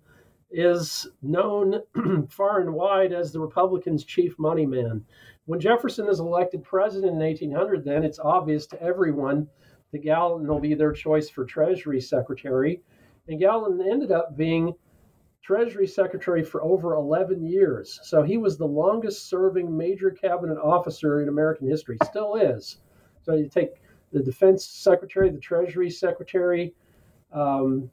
[0.50, 1.80] is known
[2.30, 5.04] far and wide as the Republicans' chief money man.
[5.46, 9.46] When Jefferson is elected president in 1800, then it's obvious to everyone
[9.92, 12.82] that Gallatin will be their choice for Treasury Secretary.
[13.28, 14.74] And Gallatin ended up being
[15.42, 18.00] Treasury Secretary for over 11 years.
[18.02, 22.78] So he was the longest serving major cabinet officer in American history, still is.
[23.22, 23.70] So you take
[24.12, 26.74] the Defense Secretary, the Treasury Secretary,
[27.32, 27.90] um,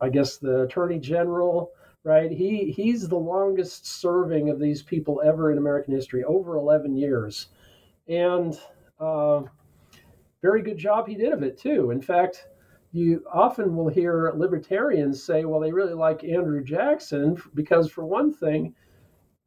[0.00, 1.70] I guess the Attorney General,
[2.04, 2.30] right?
[2.30, 7.48] He he's the longest serving of these people ever in American history, over 11 years,
[8.08, 8.58] and
[8.98, 9.42] uh,
[10.42, 11.90] very good job he did of it too.
[11.90, 12.48] In fact,
[12.92, 18.32] you often will hear libertarians say, well, they really like Andrew Jackson because, for one
[18.32, 18.74] thing,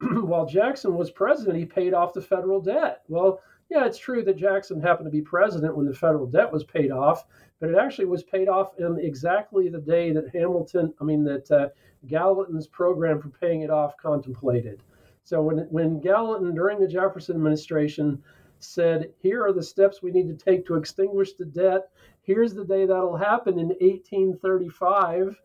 [0.00, 3.02] while Jackson was president, he paid off the federal debt.
[3.08, 6.64] Well, yeah, it's true that Jackson happened to be president when the federal debt was
[6.64, 7.26] paid off,
[7.60, 11.50] but it actually was paid off in exactly the day that Hamilton, I mean, that
[11.50, 11.68] uh,
[12.06, 14.82] Gallatin's program for paying it off contemplated.
[15.24, 18.22] So when, when Gallatin, during the Jefferson administration,
[18.60, 21.90] said, Here are the steps we need to take to extinguish the debt.
[22.22, 25.36] Here's the day that'll happen in 1835.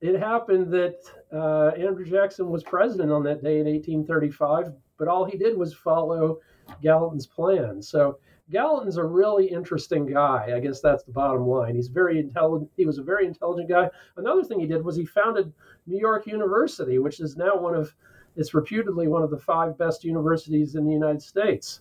[0.00, 0.98] It happened that
[1.32, 5.72] uh, Andrew Jackson was president on that day in 1835, but all he did was
[5.72, 6.40] follow
[6.82, 7.82] Gallatin's plan.
[7.82, 8.18] So
[8.50, 10.52] Gallatin's a really interesting guy.
[10.54, 11.74] I guess that's the bottom line.
[11.74, 12.70] He's very intelligent.
[12.76, 13.90] He was a very intelligent guy.
[14.16, 15.52] Another thing he did was he founded
[15.86, 17.94] New York University, which is now one of,
[18.36, 21.80] it's reputedly one of the five best universities in the United States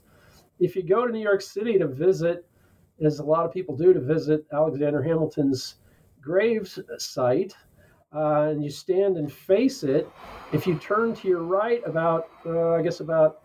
[0.59, 2.45] if you go to New York City to visit,
[3.03, 5.75] as a lot of people do to visit Alexander Hamilton's
[6.21, 7.53] grave site,
[8.15, 10.07] uh, and you stand and face it,
[10.53, 13.41] if you turn to your right about, uh, I guess, about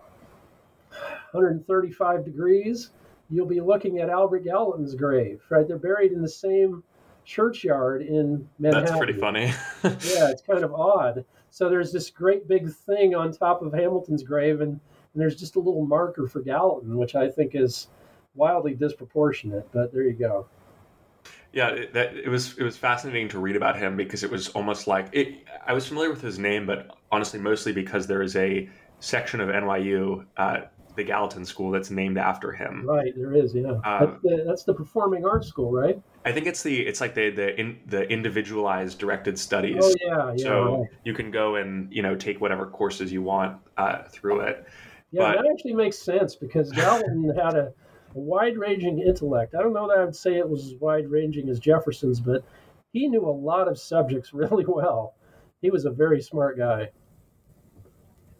[1.33, 2.91] 135 degrees,
[3.31, 5.67] you'll be looking at Albert Gallatin's grave, right?
[5.67, 6.83] They're buried in the same
[7.25, 8.87] churchyard in Manhattan.
[8.87, 9.53] That's pretty funny.
[9.85, 11.25] yeah, it's kind of odd.
[11.51, 14.81] So there's this great big thing on top of Hamilton's grave, and
[15.14, 17.88] and there's just a little marker for Gallatin, which I think is
[18.35, 19.67] wildly disproportionate.
[19.73, 20.47] But there you go.
[21.53, 24.49] Yeah, it, that, it was it was fascinating to read about him because it was
[24.51, 28.37] almost like it, I was familiar with his name, but honestly, mostly because there is
[28.37, 28.69] a
[29.01, 30.61] section of NYU, uh,
[30.98, 32.84] the Gallatin School, that's named after him.
[32.87, 33.54] Right, there is.
[33.54, 35.98] Yeah, uh, that's, the, that's the performing arts school, right?
[36.26, 39.78] I think it's the it's like the the in, the individualized directed studies.
[39.80, 40.44] Oh yeah, yeah.
[40.44, 40.88] So right.
[41.04, 44.66] you can go and you know take whatever courses you want uh, through it.
[45.11, 47.72] Yeah, but, that actually makes sense because Gallatin had a,
[48.14, 49.54] a wide ranging intellect.
[49.54, 52.44] I don't know that I'd say it was as wide ranging as Jefferson's, but
[52.92, 55.14] he knew a lot of subjects really well.
[55.62, 56.90] He was a very smart guy.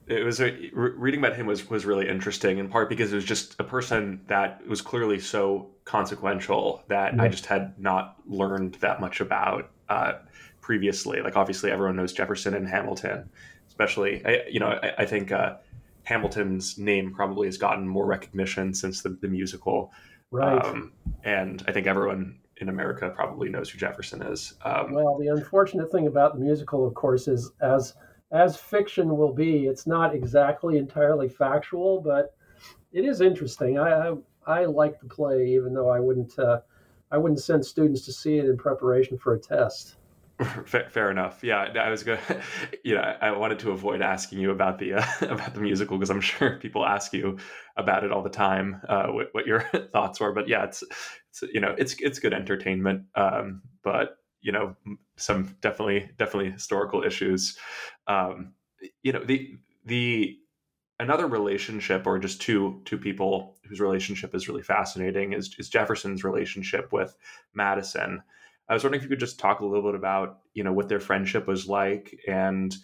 [0.09, 3.25] It was a, reading about him was was really interesting in part because it was
[3.25, 7.23] just a person that was clearly so consequential that yeah.
[7.23, 10.15] I just had not learned that much about uh,
[10.61, 11.21] previously.
[11.21, 13.29] Like obviously everyone knows Jefferson and Hamilton,
[13.69, 14.25] especially.
[14.25, 15.57] I, you know, I, I think uh,
[16.05, 19.93] Hamilton's name probably has gotten more recognition since the, the musical.
[20.31, 20.65] Right.
[20.65, 20.93] Um,
[21.25, 24.55] and I think everyone in America probably knows who Jefferson is.
[24.65, 27.95] Um, well, the unfortunate thing about the musical, of course, is as
[28.31, 32.35] as fiction will be, it's not exactly entirely factual, but
[32.93, 33.79] it is interesting.
[33.79, 34.15] I I,
[34.47, 36.61] I like the play, even though I wouldn't uh,
[37.11, 39.97] I wouldn't send students to see it in preparation for a test.
[40.67, 41.43] Fair, fair, enough.
[41.43, 42.21] Yeah, I was going.
[42.85, 46.11] You know, I wanted to avoid asking you about the uh, about the musical because
[46.11, 47.39] I'm sure people ask you
[47.77, 48.81] about it all the time.
[48.89, 49.61] Uh, what, what, your
[49.93, 50.85] thoughts were, but yeah, it's,
[51.31, 53.03] it's you know, it's it's good entertainment.
[53.17, 54.77] Um, but you know,
[55.19, 57.59] some definitely definitely historical issues.
[58.07, 58.55] Um,
[59.03, 60.39] you know, the the
[61.01, 66.25] another relationship or just two two people whose relationship is really fascinating is, is Jefferson's
[66.25, 67.15] relationship with
[67.55, 68.23] Madison.
[68.69, 70.89] I was wondering if you could just talk a little bit about you know what
[70.89, 72.75] their friendship was like and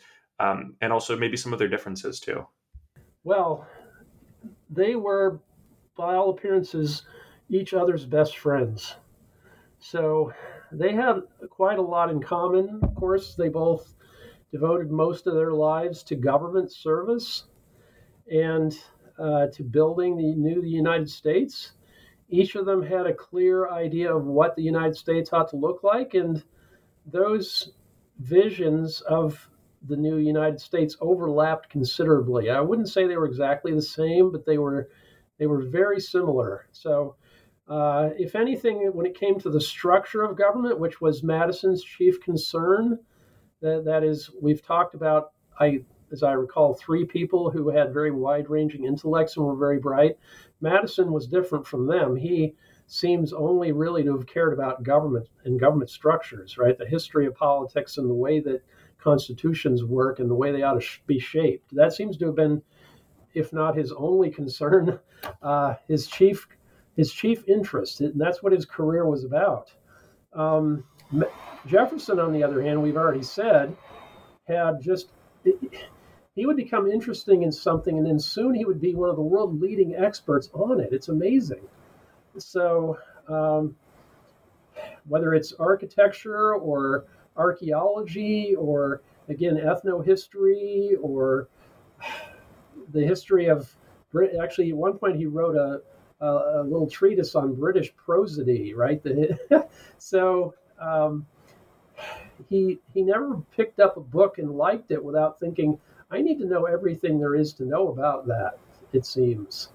[0.40, 2.46] um, and also maybe some of their differences too.
[3.22, 3.66] Well,
[4.70, 5.40] they were,
[5.96, 7.02] by all appearances,
[7.48, 8.96] each other's best friends.
[9.78, 10.32] So
[10.72, 12.80] they had quite a lot in common.
[12.82, 13.94] Of course, they both
[14.52, 17.44] devoted most of their lives to government service
[18.30, 18.76] and
[19.18, 21.72] uh, to building the new United States
[22.28, 25.82] each of them had a clear idea of what the United States ought to look
[25.82, 26.42] like, and
[27.06, 27.72] those
[28.18, 29.48] visions of
[29.86, 32.50] the new United States overlapped considerably.
[32.50, 34.88] I wouldn't say they were exactly the same, but they were
[35.38, 36.66] they were very similar.
[36.72, 37.16] So,
[37.68, 42.20] uh, if anything, when it came to the structure of government, which was Madison's chief
[42.20, 42.98] concern,
[43.60, 45.32] that, that is, we've talked about.
[45.58, 49.78] I as I recall, three people who had very wide ranging intellects and were very
[49.78, 50.16] bright.
[50.60, 52.14] Madison was different from them.
[52.14, 52.54] He
[52.86, 56.78] seems only really to have cared about government and government structures, right?
[56.78, 58.62] The history of politics and the way that
[58.98, 61.74] constitutions work and the way they ought to be shaped.
[61.74, 62.62] That seems to have been,
[63.34, 65.00] if not his only concern,
[65.42, 66.46] uh, his chief
[66.96, 69.72] his chief interest, and that's what his career was about.
[70.32, 70.84] Um,
[71.66, 73.76] Jefferson, on the other hand, we've already said,
[74.46, 75.08] had just
[76.34, 79.22] he would become interesting in something, and then soon he would be one of the
[79.22, 80.88] world leading experts on it.
[80.92, 81.60] It's amazing.
[82.38, 83.76] So, um,
[85.06, 87.04] whether it's architecture or
[87.36, 91.48] archaeology or again ethnohistory or
[92.92, 93.74] the history of.
[94.40, 95.82] Actually, at one point he wrote a,
[96.20, 99.02] a, a little treatise on British prosody, right?
[99.98, 101.26] so um,
[102.48, 105.78] he he never picked up a book and liked it without thinking,
[106.10, 108.58] I need to know everything there is to know about that.
[108.92, 109.70] It seems,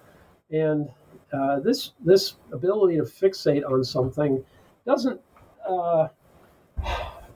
[0.52, 0.90] and
[1.34, 4.44] uh, this this ability to fixate on something
[4.86, 5.20] doesn't.
[5.68, 6.08] Uh,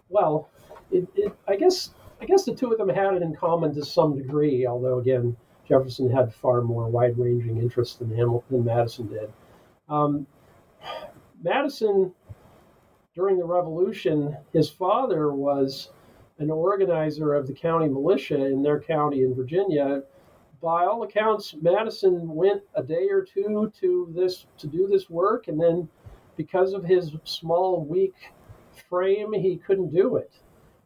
[0.10, 0.50] well,
[0.92, 3.84] it, it, I guess I guess the two of them had it in common to
[3.84, 4.66] some degree.
[4.66, 5.36] Although again,
[5.67, 9.32] Jefferson had far more wide-ranging interests than Hamilton Madison did.
[9.88, 10.28] Um,
[11.41, 12.13] Madison,
[13.15, 15.89] during the Revolution, his father was
[16.39, 20.04] an organizer of the county militia in their county in Virginia.
[20.62, 25.47] By all accounts, Madison went a day or two to this to do this work,
[25.47, 25.88] and then
[26.36, 28.15] because of his small, weak
[28.89, 30.32] frame, he couldn't do it.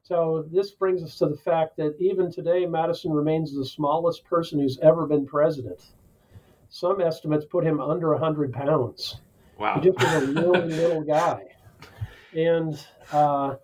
[0.07, 4.57] So this brings us to the fact that even today, Madison remains the smallest person
[4.57, 5.83] who's ever been president.
[6.69, 9.19] Some estimates put him under 100 pounds.
[9.59, 9.81] Wow.
[9.81, 11.47] He just was a little, little guy.
[12.31, 13.55] And uh,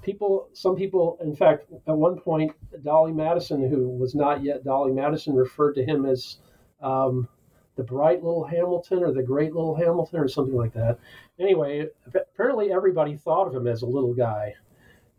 [0.00, 2.52] people, some people, in fact, at one point,
[2.84, 6.36] Dolley Madison, who was not yet Dolley Madison, referred to him as
[6.80, 7.26] um,
[7.74, 11.00] the bright little Hamilton or the great little Hamilton or something like that.
[11.40, 14.54] Anyway, apparently everybody thought of him as a little guy.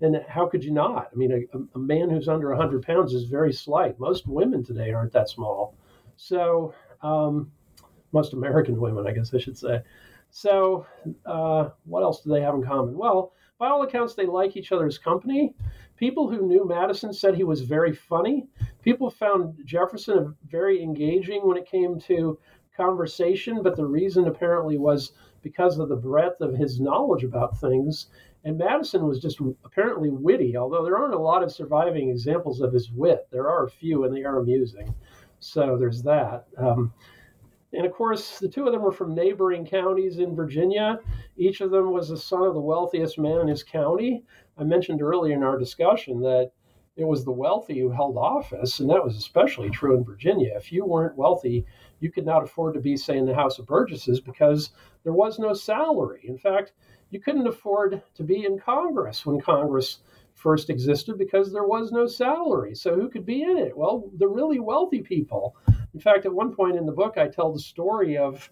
[0.01, 1.09] And how could you not?
[1.11, 3.99] I mean, a, a man who's under 100 pounds is very slight.
[3.99, 5.75] Most women today aren't that small.
[6.15, 7.51] So, um,
[8.11, 9.81] most American women, I guess I should say.
[10.31, 10.85] So,
[11.25, 12.97] uh, what else do they have in common?
[12.97, 15.53] Well, by all accounts, they like each other's company.
[15.97, 18.47] People who knew Madison said he was very funny.
[18.81, 22.39] People found Jefferson very engaging when it came to
[22.79, 28.07] conversation, but the reason apparently was because of the breadth of his knowledge about things.
[28.45, 32.73] And Madison was just apparently witty, although there aren't a lot of surviving examples of
[32.73, 33.27] his wit.
[33.31, 34.93] There are a few, and they are amusing.
[35.39, 36.45] So there's that.
[36.57, 36.93] Um,
[37.73, 40.99] and of course, the two of them were from neighboring counties in Virginia.
[41.37, 44.23] Each of them was the son of the wealthiest man in his county.
[44.57, 46.51] I mentioned earlier in our discussion that
[46.95, 50.51] it was the wealthy who held office, and that was especially true in Virginia.
[50.55, 51.65] If you weren't wealthy,
[51.99, 54.71] you could not afford to be, say, in the House of Burgesses because
[55.03, 56.21] there was no salary.
[56.27, 56.73] In fact,
[57.11, 59.99] you couldn't afford to be in Congress when Congress
[60.35, 62.73] first existed because there was no salary.
[62.73, 63.75] So who could be in it?
[63.75, 65.55] Well, the really wealthy people.
[65.93, 68.49] In fact, at one point in the book, I tell the story of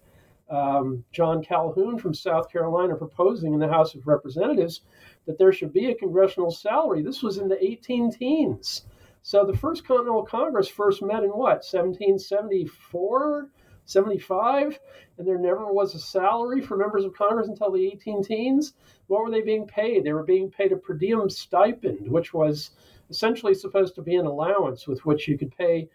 [0.50, 4.82] um, John Calhoun from South Carolina proposing in the House of Representatives
[5.26, 7.02] that there should be a congressional salary.
[7.02, 8.84] This was in the 18 teens.
[9.22, 13.50] So the First Continental Congress first met in what, 1774,
[13.88, 14.78] 75?
[15.16, 18.74] And there never was a salary for members of Congress until the 18 teens.
[19.06, 20.04] What were they being paid?
[20.04, 22.70] They were being paid a per diem stipend, which was
[23.10, 25.88] essentially supposed to be an allowance with which you could pay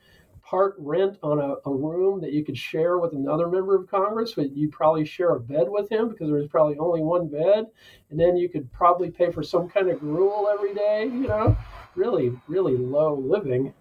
[0.43, 4.33] part rent on a, a, room that you could share with another member of Congress,
[4.33, 7.67] but you probably share a bed with him because there was probably only one bed.
[8.09, 11.55] And then you could probably pay for some kind of gruel every day, you know,
[11.95, 13.73] really, really low living.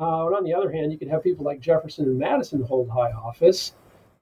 [0.00, 3.10] Uh, on the other hand, you could have people like Jefferson and Madison hold high
[3.10, 3.74] office,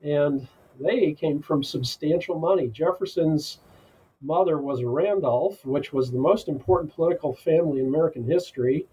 [0.03, 0.49] and
[0.81, 2.69] they came from substantial money.
[2.69, 3.59] Jefferson's
[4.23, 8.87] mother was Randolph, which was the most important political family in American history.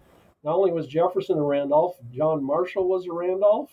[0.44, 3.72] Not only was Jefferson a Randolph, John Marshall was a Randolph.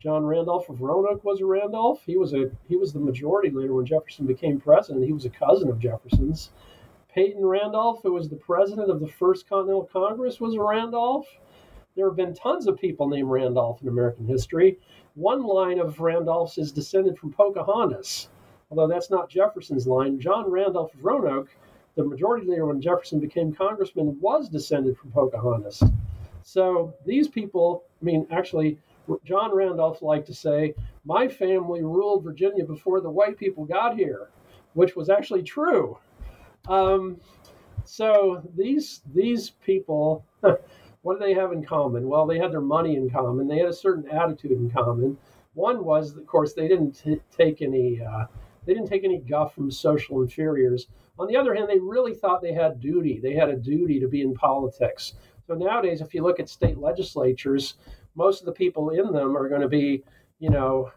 [0.00, 2.02] John Randolph of Roanoke was a Randolph.
[2.06, 5.04] He was a he was the majority leader when Jefferson became president.
[5.04, 6.52] He was a cousin of Jefferson's.
[7.12, 11.26] Peyton Randolph, who was the president of the First Continental Congress, was a Randolph.
[11.96, 14.78] There have been tons of people named Randolph in American history.
[15.14, 18.28] One line of Randolphs is descended from Pocahontas,
[18.70, 20.20] although that's not Jefferson's line.
[20.20, 21.48] John Randolph of Roanoke,
[21.94, 25.82] the majority leader when Jefferson became congressman, was descended from Pocahontas.
[26.42, 28.78] So these people, I mean, actually,
[29.24, 30.74] John Randolph liked to say,
[31.06, 34.28] My family ruled Virginia before the white people got here,
[34.74, 35.96] which was actually true.
[36.68, 37.18] Um,
[37.84, 40.26] so these these people,
[41.06, 42.08] what do they have in common?
[42.08, 43.46] Well, they had their money in common.
[43.46, 45.16] They had a certain attitude in common.
[45.54, 48.26] One was, of course, they didn't t- take any uh,
[48.64, 50.88] they didn't take any guff from social inferiors.
[51.20, 53.20] On the other hand, they really thought they had duty.
[53.22, 55.12] They had a duty to be in politics.
[55.46, 57.74] So nowadays, if you look at state legislatures,
[58.16, 60.02] most of the people in them are going to be,
[60.40, 60.90] you know,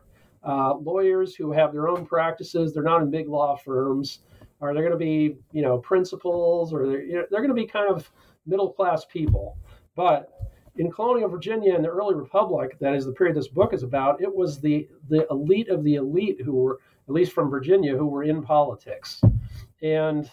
[0.44, 2.74] uh, lawyers who have their own practices.
[2.74, 4.22] They're not in big law firms,
[4.60, 7.62] or they're going to be, you know, principals, or they're, you know, they're going to
[7.62, 8.10] be kind of
[8.48, 9.56] middle class people.
[10.00, 10.32] But
[10.78, 14.22] in colonial Virginia and the early republic, that is the period this book is about,
[14.22, 16.80] it was the the elite of the elite who were,
[17.10, 19.22] at least from Virginia, who were in politics.
[19.82, 20.32] And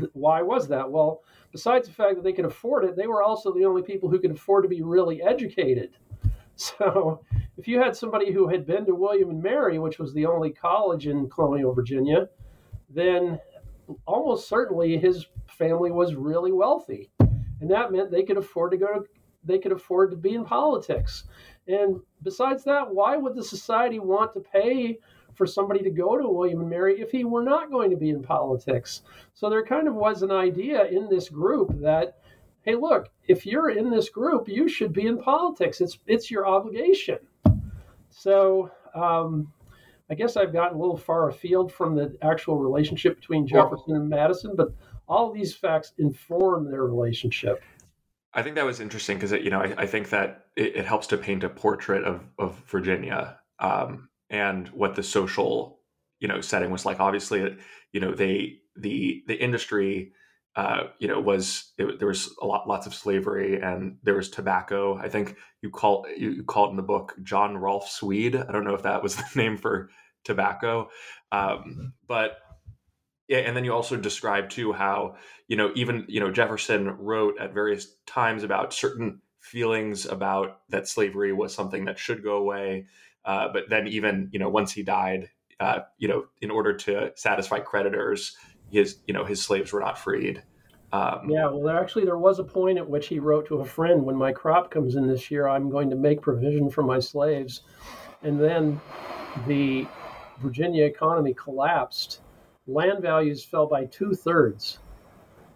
[0.00, 0.90] th- why was that?
[0.90, 4.08] Well, besides the fact that they could afford it, they were also the only people
[4.08, 5.90] who could afford to be really educated.
[6.58, 7.20] So
[7.58, 10.48] if you had somebody who had been to William and Mary, which was the only
[10.48, 12.30] college in colonial Virginia,
[12.88, 13.38] then
[14.06, 17.10] almost certainly his family was really wealthy.
[17.60, 19.04] And that meant they could afford to go to
[19.44, 21.24] they could afford to be in politics.
[21.68, 24.98] And besides that, why would the society want to pay
[25.36, 28.10] for somebody to go to William and Mary if he were not going to be
[28.10, 29.02] in politics.
[29.34, 32.18] So there kind of was an idea in this group that,
[32.62, 35.80] hey, look, if you're in this group, you should be in politics.
[35.80, 37.18] It's it's your obligation.
[38.08, 39.52] So um,
[40.10, 44.08] I guess I've gotten a little far afield from the actual relationship between Jefferson and
[44.08, 44.68] Madison, but
[45.08, 47.62] all these facts inform their relationship.
[48.34, 51.06] I think that was interesting because you know I, I think that it, it, helps
[51.08, 55.80] to paint a portrait of of Virginia um, and what the social
[56.20, 57.00] you know setting was like.
[57.00, 57.56] Obviously
[57.92, 60.12] you know they the the industry
[60.54, 64.28] uh, you know was it, there was a lot lots of slavery and there was
[64.28, 64.98] tobacco.
[64.98, 68.52] I think you call you, you call it in the book John Rolfe's weed i
[68.52, 69.88] don't know if that was the name for
[70.24, 70.90] tobacco.
[71.32, 72.45] Um, but yeah,
[73.28, 75.16] and then you also describe too how
[75.48, 80.88] you know even you know Jefferson wrote at various times about certain feelings about that
[80.88, 82.86] slavery was something that should go away,
[83.24, 85.28] uh, but then even you know once he died,
[85.60, 88.36] uh, you know in order to satisfy creditors,
[88.70, 90.42] his you know his slaves were not freed.
[90.92, 93.64] Um, yeah, well, there, actually, there was a point at which he wrote to a
[93.64, 97.00] friend, "When my crop comes in this year, I'm going to make provision for my
[97.00, 97.62] slaves."
[98.22, 98.80] And then
[99.46, 99.86] the
[100.40, 102.20] Virginia economy collapsed.
[102.66, 104.80] Land values fell by two thirds.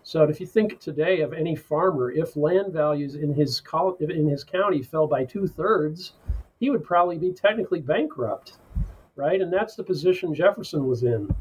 [0.02, 3.62] So if you think today of any farmer, if land values in his
[4.00, 6.14] in his county fell by two thirds,
[6.58, 8.58] he would probably be technically bankrupt,
[9.16, 9.40] right?
[9.40, 11.34] And that's the position Jefferson was in.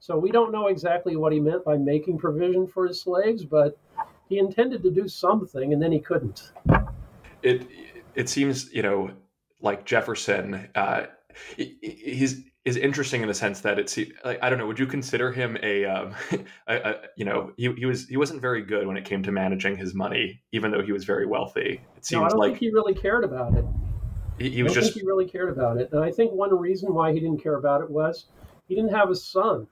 [0.00, 3.78] So we don't know exactly what he meant by making provision for his slaves, but
[4.28, 6.52] he intended to do something, and then he couldn't.
[7.42, 7.66] It
[8.14, 9.10] it seems you know
[9.60, 10.68] like Jefferson.
[10.74, 11.06] Uh,
[11.56, 14.66] he's is interesting in the sense that it's like I don't know.
[14.66, 16.14] Would you consider him a, um,
[16.66, 19.32] a, a, you know he, he was he wasn't very good when it came to
[19.32, 21.80] managing his money, even though he was very wealthy.
[21.96, 23.64] It seems no, I don't like think he really cared about it.
[24.38, 24.92] He, he was I just.
[24.92, 27.54] think he really cared about it, and I think one reason why he didn't care
[27.54, 28.26] about it was
[28.68, 29.68] he didn't have a son,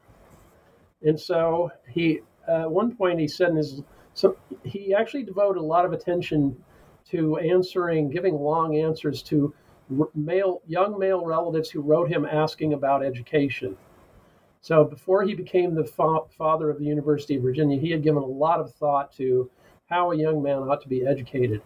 [1.02, 3.82] and so he uh, at one point he said in his
[4.14, 6.56] so he actually devoted a lot of attention
[7.10, 9.52] to answering, giving long answers to
[10.14, 13.76] male, young male relatives who wrote him asking about education.
[14.60, 18.22] So before he became the fa- father of the University of Virginia, he had given
[18.22, 19.50] a lot of thought to
[19.90, 21.60] how a young man ought to be educated.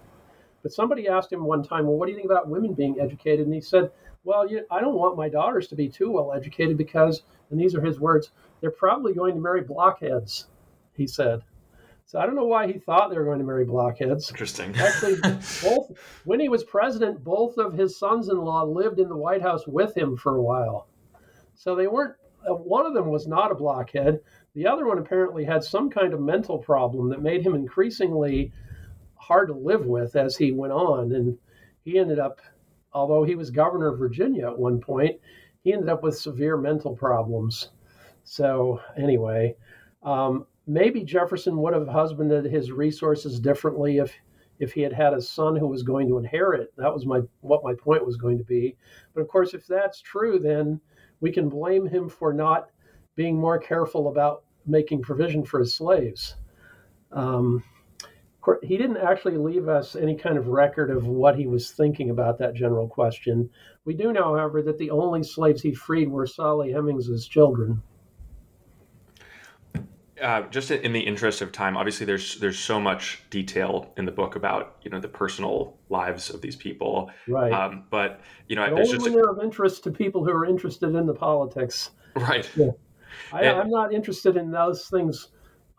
[0.62, 3.46] But somebody asked him one time, "Well, what do you think about women being educated?"
[3.46, 3.92] And he said,
[4.24, 7.76] "Well, you, I don't want my daughters to be too well educated because, and these
[7.76, 10.48] are his words, they're probably going to marry blockheads."
[10.94, 11.42] He said.
[12.08, 14.30] So I don't know why he thought they were going to marry blockheads.
[14.30, 14.74] Interesting.
[14.76, 15.16] Actually,
[15.62, 15.92] both
[16.24, 20.16] when he was president, both of his sons-in-law lived in the White House with him
[20.16, 20.88] for a while.
[21.54, 22.14] So they weren't.
[22.48, 24.20] Uh, one of them was not a blockhead.
[24.54, 28.52] The other one apparently had some kind of mental problem that made him increasingly
[29.16, 31.12] hard to live with as he went on.
[31.12, 31.36] And
[31.84, 32.40] he ended up,
[32.90, 35.20] although he was governor of Virginia at one point,
[35.62, 37.68] he ended up with severe mental problems.
[38.24, 39.56] So anyway,
[40.02, 44.14] um, maybe Jefferson would have husbanded his resources differently if
[44.60, 46.72] if he had had a son who was going to inherit.
[46.76, 48.76] That was my what my point was going to be.
[49.14, 50.80] But of course, if that's true, then
[51.20, 52.68] we can blame him for not
[53.16, 56.36] being more careful about making provision for his slaves.
[57.10, 57.64] Um,
[58.62, 62.38] he didn't actually leave us any kind of record of what he was thinking about
[62.38, 63.50] that general question.
[63.84, 67.82] We do know, however, that the only slaves he freed were Sally Hemings's children.
[70.22, 74.12] Uh, just in the interest of time, obviously there's there's so much detail in the
[74.12, 77.52] book about you know the personal lives of these people, right?
[77.52, 80.30] Um, but you know, but there's only just when they're of interest to people who
[80.30, 82.48] are interested in the politics, right?
[82.56, 82.70] Yeah.
[83.32, 85.28] I, am not interested in those things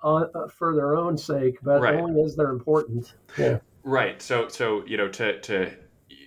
[0.04, 1.96] uh, for their own sake, but right.
[1.96, 3.14] only as they're important.
[3.38, 3.60] Yeah.
[3.84, 4.22] Right.
[4.22, 5.72] So so you know to to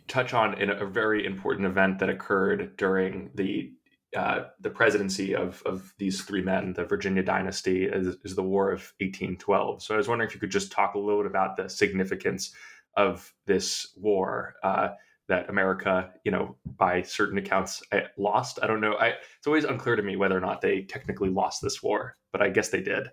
[0.08, 3.72] touch on in a very important event that occurred during the
[4.16, 8.70] uh, the presidency of, of these three men, the Virginia dynasty, is, is, the War
[8.70, 9.82] of 1812.
[9.82, 12.52] So I was wondering if you could just talk a little bit about the significance
[12.96, 14.90] of this war uh,
[15.28, 18.58] that America, you know, by certain accounts, uh, lost.
[18.62, 18.94] I don't know.
[18.94, 22.42] I, it's always unclear to me whether or not they technically lost this war, but
[22.42, 23.08] I guess they did.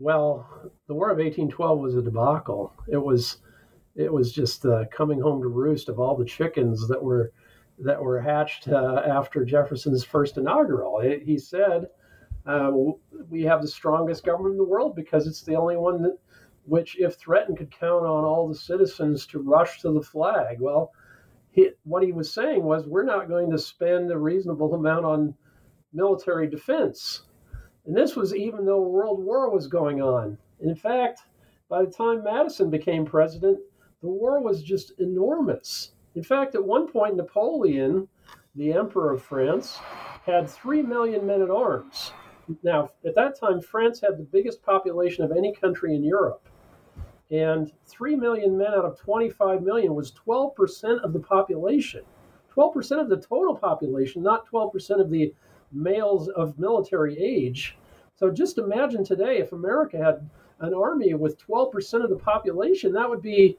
[0.00, 0.48] Well,
[0.88, 2.72] the War of 1812 was a debacle.
[2.88, 3.38] It was,
[3.94, 7.32] it was just the coming home to roost of all the chickens that were
[7.78, 11.00] that were hatched uh, after Jefferson's first inaugural.
[11.00, 11.88] It, he said,
[12.46, 12.70] uh,
[13.28, 16.18] "We have the strongest government in the world because it's the only one that,
[16.64, 20.92] which, if threatened, could count on all the citizens to rush to the flag." Well,
[21.50, 25.34] he, what he was saying was, "We're not going to spend a reasonable amount on
[25.92, 27.22] military defense."
[27.86, 30.38] And this was even though world war was going on.
[30.60, 31.20] in fact,
[31.68, 33.58] by the time Madison became president,
[34.00, 35.93] the war was just enormous.
[36.14, 38.08] In fact, at one point, Napoleon,
[38.54, 39.78] the Emperor of France,
[40.24, 42.12] had 3 million men at arms.
[42.62, 46.46] Now, at that time, France had the biggest population of any country in Europe.
[47.30, 52.02] And 3 million men out of 25 million was 12% of the population.
[52.54, 55.34] 12% of the total population, not 12% of the
[55.72, 57.76] males of military age.
[58.14, 63.10] So just imagine today if America had an army with 12% of the population, that
[63.10, 63.56] would be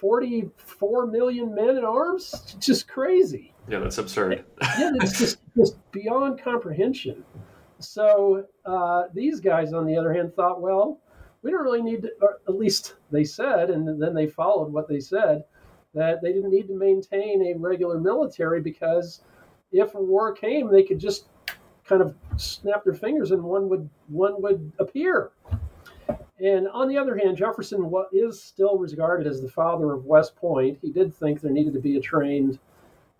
[0.00, 2.56] 44 million men in arms?
[2.58, 3.54] Just crazy.
[3.68, 4.44] Yeah, that's absurd.
[4.62, 7.24] yeah, it's just, just beyond comprehension.
[7.80, 11.00] So uh, these guys, on the other hand, thought, well,
[11.42, 14.88] we don't really need to, or at least they said, and then they followed what
[14.88, 15.44] they said,
[15.94, 19.22] that they didn't need to maintain a regular military because
[19.72, 21.26] if a war came, they could just
[21.84, 25.30] kind of snap their fingers and one would one would appear.
[26.40, 30.78] And on the other hand, Jefferson is still regarded as the father of West Point.
[30.80, 32.58] He did think there needed to be a trained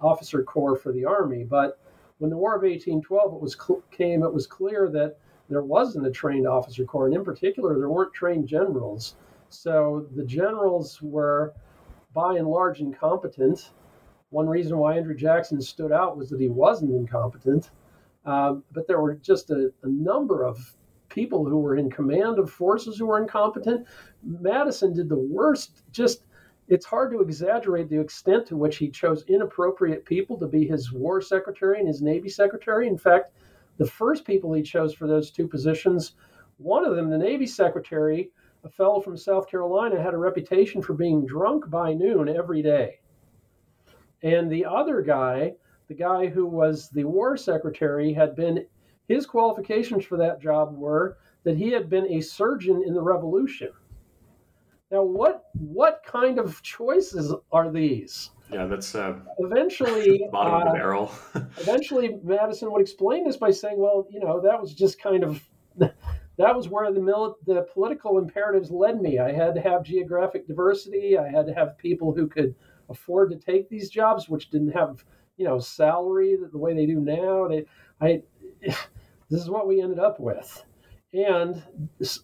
[0.01, 1.81] officer corps for the army, but
[2.19, 6.07] when the War of 1812 it was cl- came, it was clear that there wasn't
[6.07, 9.17] a trained officer corps, and in particular, there weren't trained generals.
[9.49, 11.55] So the generals were,
[12.13, 13.71] by and large, incompetent.
[14.31, 17.71] One reason why Andrew Jackson stood out was that he wasn't incompetent,
[18.27, 20.75] um, but there were just a, a number of
[21.19, 23.85] people who were in command of forces who were incompetent.
[24.23, 25.83] Madison did the worst.
[25.91, 26.23] Just
[26.69, 30.93] it's hard to exaggerate the extent to which he chose inappropriate people to be his
[30.93, 32.87] war secretary and his navy secretary.
[32.87, 33.33] In fact,
[33.79, 36.13] the first people he chose for those two positions,
[36.59, 38.31] one of them, the navy secretary,
[38.63, 43.01] a fellow from South Carolina, had a reputation for being drunk by noon every day.
[44.23, 45.55] And the other guy,
[45.89, 48.67] the guy who was the war secretary, had been
[49.09, 53.71] his qualifications for that job were that he had been a surgeon in the Revolution.
[54.91, 58.31] Now, what what kind of choices are these?
[58.51, 61.13] Yeah, that's uh, eventually bottom of the uh, barrel.
[61.59, 65.43] eventually, Madison would explain this by saying, "Well, you know, that was just kind of
[65.79, 69.19] that was where the mili- the political imperatives led me.
[69.19, 71.19] I had to have geographic diversity.
[71.19, 72.55] I had to have people who could
[72.89, 75.05] afford to take these jobs, which didn't have
[75.37, 77.49] you know salary the way they do now.
[77.49, 77.67] They,
[78.01, 78.23] I,
[79.31, 80.65] this is what we ended up with,
[81.13, 81.63] and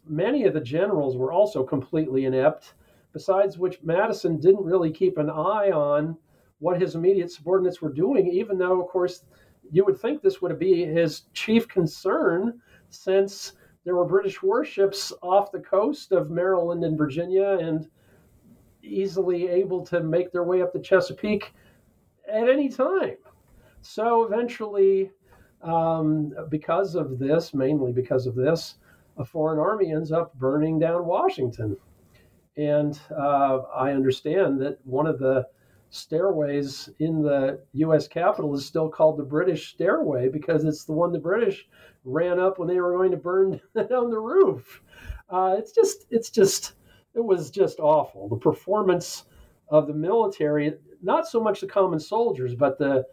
[0.09, 2.75] many of the generals were also completely inept.
[3.13, 6.17] Besides which, Madison didn't really keep an eye on
[6.59, 9.25] what his immediate subordinates were doing, even though, of course,
[9.71, 13.53] you would think this would be his chief concern since
[13.85, 17.89] there were British warships off the coast of Maryland and Virginia and
[18.83, 21.55] easily able to make their way up the Chesapeake
[22.29, 23.17] at any time.
[23.83, 25.11] So eventually,
[25.65, 28.77] um, because of this, mainly because of this,
[29.17, 31.77] a foreign army ends up burning down Washington.
[32.57, 35.47] And uh, I understand that one of the
[35.91, 38.09] stairways in the U.S.
[38.09, 41.69] Capitol is still called the British Stairway because it's the one the British
[42.05, 44.83] ran up when they were going to burn down the roof.
[45.31, 46.75] Uh, it's just, it's just,
[47.15, 48.29] it was just awful.
[48.29, 49.25] The performance
[49.69, 53.07] of the military, not so much the common soldiers, but the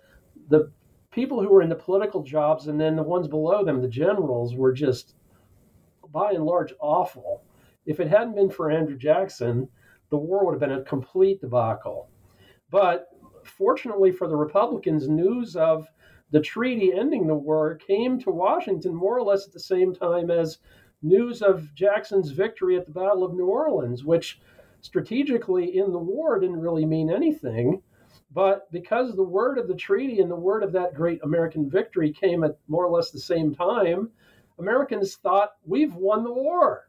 [0.49, 0.71] the
[1.11, 4.55] people who were in the political jobs and then the ones below them, the generals,
[4.55, 5.15] were just
[6.11, 7.43] by and large awful.
[7.85, 9.67] If it hadn't been for Andrew Jackson,
[10.09, 12.09] the war would have been a complete debacle.
[12.69, 13.07] But
[13.43, 15.87] fortunately for the Republicans, news of
[16.31, 20.31] the treaty ending the war came to Washington more or less at the same time
[20.31, 20.59] as
[21.01, 24.39] news of Jackson's victory at the Battle of New Orleans, which
[24.81, 27.81] strategically in the war didn't really mean anything.
[28.33, 32.11] But because the word of the treaty and the word of that great American victory
[32.13, 34.09] came at more or less the same time,
[34.57, 36.87] Americans thought, we've won the war.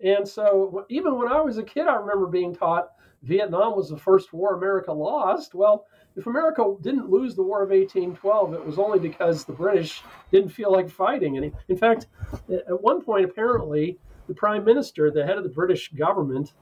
[0.00, 2.90] And so even when I was a kid, I remember being taught
[3.22, 5.54] Vietnam was the first war America lost.
[5.54, 5.86] Well,
[6.16, 10.50] if America didn't lose the War of 1812, it was only because the British didn't
[10.50, 11.38] feel like fighting.
[11.38, 12.06] And in fact,
[12.50, 16.52] at one point, apparently, the prime minister, the head of the British government,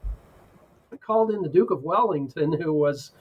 [1.01, 3.11] called in the Duke of Wellington, who was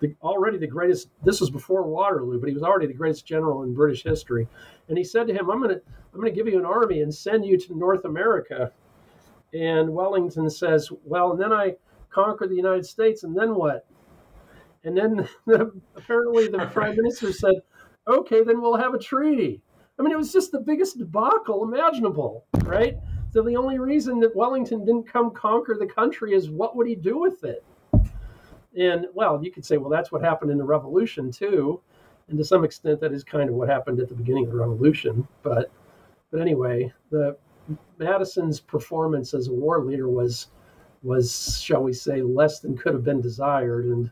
[0.00, 1.08] the, already the greatest.
[1.24, 4.48] This was before Waterloo, but he was already the greatest general in British history.
[4.88, 5.82] And he said to him, "I'm going to
[6.14, 8.72] I'm going to give you an army and send you to North America."
[9.52, 11.76] And Wellington says, "Well, and then I."
[12.10, 13.86] conquer the United States, and then what?
[14.84, 15.28] And then
[15.96, 17.54] apparently the prime minister said,
[18.06, 19.60] okay, then we'll have a treaty.
[19.98, 22.96] I mean, it was just the biggest debacle imaginable, right?
[23.32, 26.94] So the only reason that Wellington didn't come conquer the country is what would he
[26.94, 27.64] do with it?
[28.76, 31.80] And well, you could say, well, that's what happened in the revolution too.
[32.28, 34.58] And to some extent, that is kind of what happened at the beginning of the
[34.58, 35.26] revolution.
[35.42, 35.70] But
[36.30, 37.36] but anyway, the
[37.98, 40.48] Madison's performance as a war leader was
[41.02, 43.86] was, shall we say, less than could have been desired.
[43.86, 44.10] And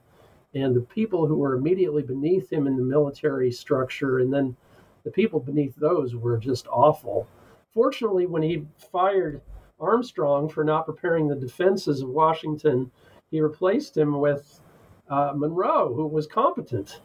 [0.55, 4.57] and the people who were immediately beneath him in the military structure, and then
[5.05, 7.29] the people beneath those were just awful.
[7.75, 9.43] Fortunately, when he fired
[9.79, 12.91] Armstrong for not preparing the defenses of Washington,
[13.31, 14.61] he replaced him with
[15.09, 17.01] uh, Monroe, who was competent.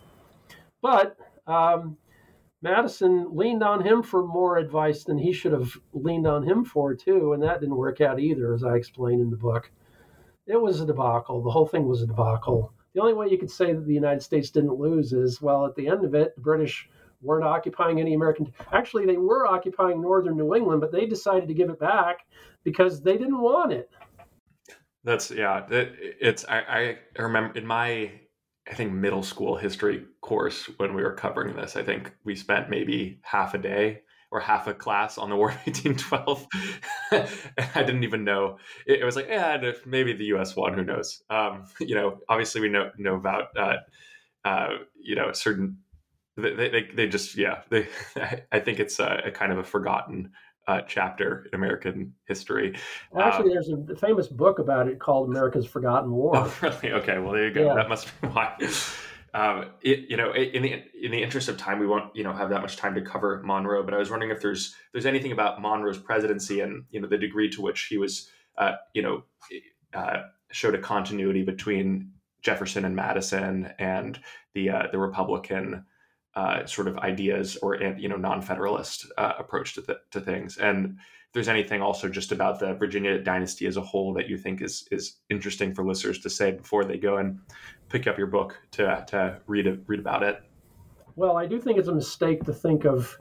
[0.82, 1.18] But
[1.48, 1.98] um,
[2.62, 6.94] Madison leaned on him for more advice than he should have leaned on him for,
[6.94, 9.72] too, and that didn't work out either, as I explain in the book.
[10.48, 11.42] It was a debacle.
[11.42, 12.74] The whole thing was a debacle.
[12.94, 15.76] The only way you could say that the United States didn't lose is, well, at
[15.76, 16.90] the end of it, the British
[17.22, 18.52] weren't occupying any American.
[18.72, 22.26] Actually, they were occupying northern New England, but they decided to give it back
[22.64, 23.90] because they didn't want it.
[25.04, 25.66] That's yeah.
[25.70, 28.12] It, it's I, I remember in my
[28.70, 31.76] I think middle school history course when we were covering this.
[31.76, 35.50] I think we spent maybe half a day or half a class on the War
[35.50, 36.48] of 1812.
[37.76, 38.58] I didn't even know.
[38.86, 40.56] It, it was like, yeah, maybe the U.S.
[40.56, 40.74] won.
[40.76, 41.24] Who knows?
[41.30, 43.78] Um, you know, obviously we know know about uh,
[44.46, 44.70] uh,
[45.02, 45.78] you know certain.
[46.38, 47.62] They, they, they just yeah.
[47.70, 47.88] They,
[48.52, 50.32] I think it's a, a kind of a forgotten
[50.68, 52.76] uh, chapter in American history.
[53.18, 56.34] Actually, um, there's a famous book about it called America's Forgotten War.
[56.36, 56.94] Oh, really?
[56.94, 57.18] Okay.
[57.20, 57.66] Well, there you go.
[57.66, 57.76] Yeah.
[57.76, 58.56] That must be why.
[59.34, 62.34] Um, it, you know, in the in the interest of time, we won't you know
[62.34, 63.84] have that much time to cover Monroe.
[63.84, 67.18] But I was wondering if there's there's anything about Monroe's presidency and you know the
[67.18, 69.24] degree to which he was uh, you know
[69.94, 74.20] uh, showed a continuity between Jefferson and Madison and
[74.54, 75.86] the uh, the Republican
[76.36, 80.58] uh, sort of ideas or you know non-federalist uh, approach to, th- to things.
[80.58, 84.38] And if there's anything also just about the virginia dynasty as a whole that you
[84.38, 87.40] think is is interesting for listeners to say before they go and
[87.90, 90.42] pick up your book to to read read about it?
[91.16, 93.18] Well i do think it's a mistake to think of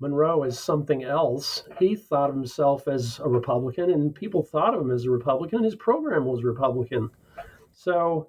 [0.00, 1.64] monroe as something else.
[1.78, 5.64] He thought of himself as a republican and people thought of him as a republican.
[5.64, 7.10] His program was republican.
[7.72, 8.28] So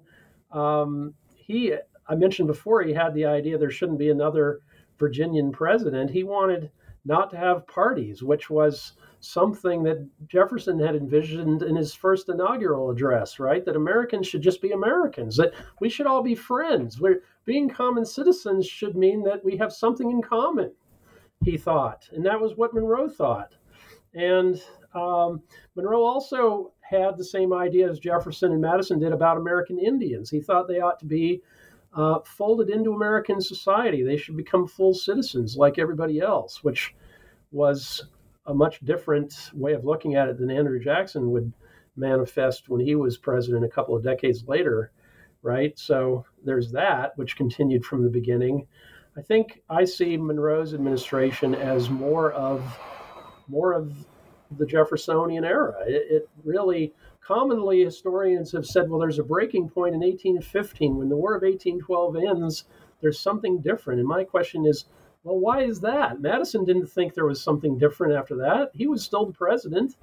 [0.50, 1.74] um, he
[2.08, 4.60] I mentioned before he had the idea there shouldn't be another
[4.98, 6.10] Virginian president.
[6.10, 6.70] He wanted
[7.04, 12.90] not to have parties, which was something that Jefferson had envisioned in his first inaugural
[12.90, 13.64] address, right?
[13.64, 17.00] That Americans should just be Americans, that we should all be friends.
[17.00, 20.72] We're, being common citizens should mean that we have something in common,
[21.42, 22.08] he thought.
[22.12, 23.54] And that was what Monroe thought.
[24.14, 24.62] And
[24.94, 25.42] um,
[25.76, 30.30] Monroe also had the same idea as Jefferson and Madison did about American Indians.
[30.30, 31.42] He thought they ought to be
[31.94, 34.02] uh, folded into American society.
[34.02, 36.94] They should become full citizens like everybody else, which
[37.50, 38.04] was
[38.46, 41.52] a much different way of looking at it than Andrew Jackson would
[41.96, 44.92] manifest when he was president a couple of decades later,
[45.42, 45.78] right?
[45.78, 48.66] So there's that, which continued from the beginning.
[49.16, 52.62] I think I see Monroe's administration as more of
[53.48, 53.92] more of
[54.56, 55.74] the Jeffersonian era.
[55.86, 56.94] It, it, really,
[57.28, 61.42] commonly, historians have said, well, there's a breaking point in 1815 when the War of
[61.42, 62.64] 1812 ends.
[63.02, 64.86] There's something different, and my question is,
[65.24, 66.22] well, why is that?
[66.22, 68.70] Madison didn't think there was something different after that.
[68.72, 69.96] He was still the president.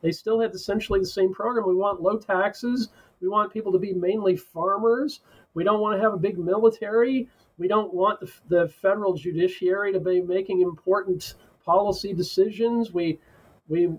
[0.00, 1.68] They still had essentially the same program.
[1.68, 2.88] We want low taxes.
[3.20, 5.20] We want people to be mainly farmers.
[5.52, 7.28] We don't want to have a big military.
[7.58, 12.90] We don't want the, the federal judiciary to be making important policy decisions.
[12.90, 13.20] We,
[13.68, 13.90] we,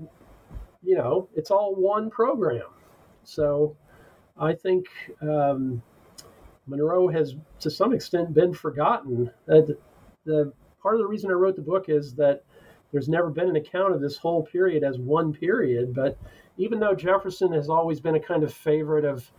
[0.84, 2.68] you know, it's all one program.
[3.24, 3.76] So
[4.38, 4.88] I think
[5.22, 5.82] um,
[6.68, 9.32] Monroe has, to some extent, been forgotten.
[9.50, 9.78] Uh, the,
[10.26, 12.44] the part of the reason I wrote the book is that
[12.92, 15.94] there's never been an account of this whole period as one period.
[15.94, 16.18] But
[16.58, 19.32] even though Jefferson has always been a kind of favorite of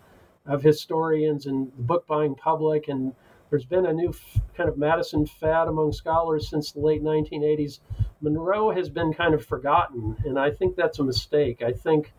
[0.44, 3.14] of historians and the book buying public, and
[3.52, 4.14] there's been a new
[4.56, 7.80] kind of Madison fad among scholars since the late 1980s.
[8.22, 11.60] Monroe has been kind of forgotten, and I think that's a mistake.
[11.60, 12.14] I think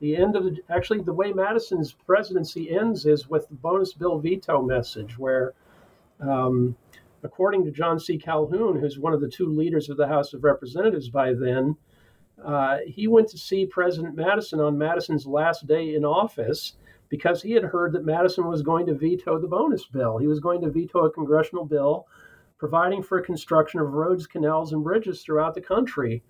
[0.00, 4.18] the end of the actually the way Madison's presidency ends is with the bonus bill
[4.18, 5.54] veto message, where
[6.18, 6.74] um,
[7.22, 8.18] according to John C.
[8.18, 11.76] Calhoun, who's one of the two leaders of the House of Representatives by then,
[12.44, 16.72] uh, he went to see President Madison on Madison's last day in office
[17.12, 20.16] because he had heard that Madison was going to veto the bonus bill.
[20.16, 22.06] He was going to veto a congressional bill
[22.56, 26.22] providing for construction of roads, canals, and bridges throughout the country.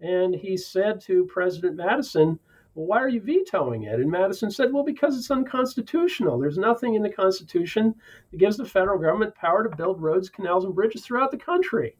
[0.00, 2.38] And he said to President Madison,
[2.76, 3.98] well, why are you vetoing it?
[3.98, 6.38] And Madison said, well, because it's unconstitutional.
[6.38, 7.96] There's nothing in the Constitution
[8.30, 11.96] that gives the federal government power to build roads, canals, and bridges throughout the country.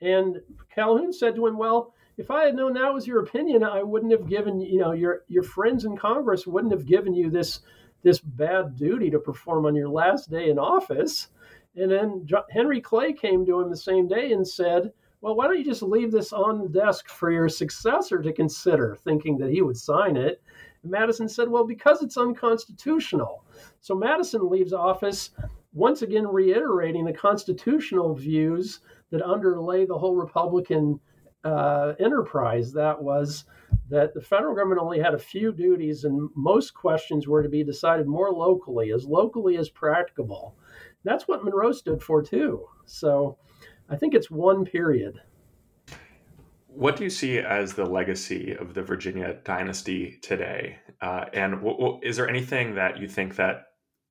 [0.00, 0.40] And
[0.74, 4.12] Calhoun said to him, well, if I had known that was your opinion, I wouldn't
[4.12, 7.60] have given, you know, your your friends in Congress wouldn't have given you this
[8.02, 11.28] this bad duty to perform on your last day in office.
[11.76, 15.58] And then Henry Clay came to him the same day and said, well, why don't
[15.58, 19.62] you just leave this on the desk for your successor to consider, thinking that he
[19.62, 20.42] would sign it?
[20.82, 23.44] And Madison said, well, because it's unconstitutional.
[23.80, 25.30] So Madison leaves office,
[25.72, 31.00] once again reiterating the constitutional views that underlay the whole Republican
[31.44, 32.72] uh, enterprise.
[32.72, 33.44] That was
[33.90, 37.64] that the federal government only had a few duties, and most questions were to be
[37.64, 40.56] decided more locally, as locally as practicable.
[41.04, 42.66] That's what Monroe stood for, too.
[42.84, 43.38] So
[43.88, 45.20] I think it's one period.
[46.66, 50.78] What do you see as the legacy of the Virginia dynasty today?
[51.00, 53.64] Uh, and w- w- is there anything that you think that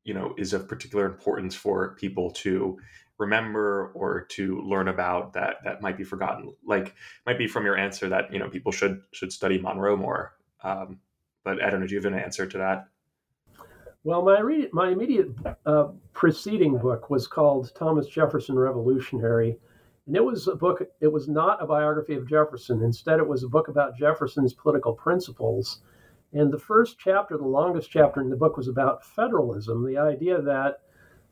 [0.03, 2.77] you know is of particular importance for people to
[3.17, 6.53] remember or to learn about that that might be forgotten?
[6.65, 6.93] Like
[7.25, 10.33] might be from your answer that you know people should should study Monroe more.
[10.63, 10.99] Um,
[11.43, 11.87] but I don't know.
[11.87, 12.87] Do you have an answer to that?
[14.03, 15.29] Well, my re- my immediate
[15.65, 19.57] uh, preceding book was called Thomas Jefferson Revolutionary,
[20.05, 20.81] and it was a book.
[21.01, 22.83] It was not a biography of Jefferson.
[22.83, 25.81] Instead, it was a book about Jefferson's political principles.
[26.33, 29.85] And the first chapter, the longest chapter in the book, was about federalism.
[29.85, 30.81] The idea that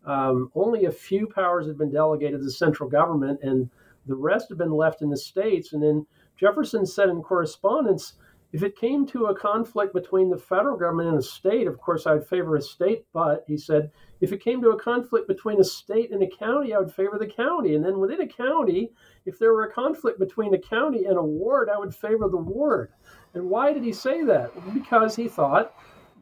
[0.05, 3.69] um, only a few powers had been delegated to the central government, and
[4.05, 5.73] the rest had been left in the states.
[5.73, 6.05] And then
[6.37, 8.13] Jefferson said in correspondence
[8.55, 12.07] if it came to a conflict between the federal government and a state, of course,
[12.07, 13.05] I'd favor a state.
[13.11, 13.91] But he said,
[14.21, 17.17] if it came to a conflict between a state and a county, I would favor
[17.19, 17.75] the county.
[17.75, 18.91] And then within a county,
[19.25, 22.37] if there were a conflict between a county and a ward, I would favor the
[22.37, 22.91] ward.
[23.33, 24.51] And why did he say that?
[24.73, 25.73] Because he thought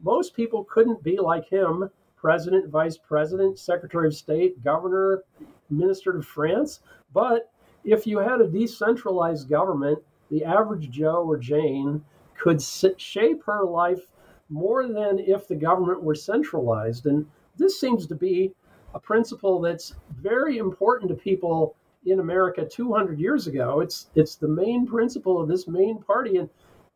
[0.02, 1.88] most people couldn't be like him
[2.24, 5.24] president, vice president, secretary of state, governor,
[5.68, 6.80] minister to France.
[7.12, 7.50] But
[7.84, 9.98] if you had a decentralized government,
[10.30, 12.02] the average Joe or Jane
[12.40, 14.10] could shape her life
[14.48, 17.04] more than if the government were centralized.
[17.04, 17.26] And
[17.58, 18.52] this seems to be
[18.94, 23.80] a principle that's very important to people in America 200 years ago.
[23.80, 26.48] It's it's the main principle of this main party, and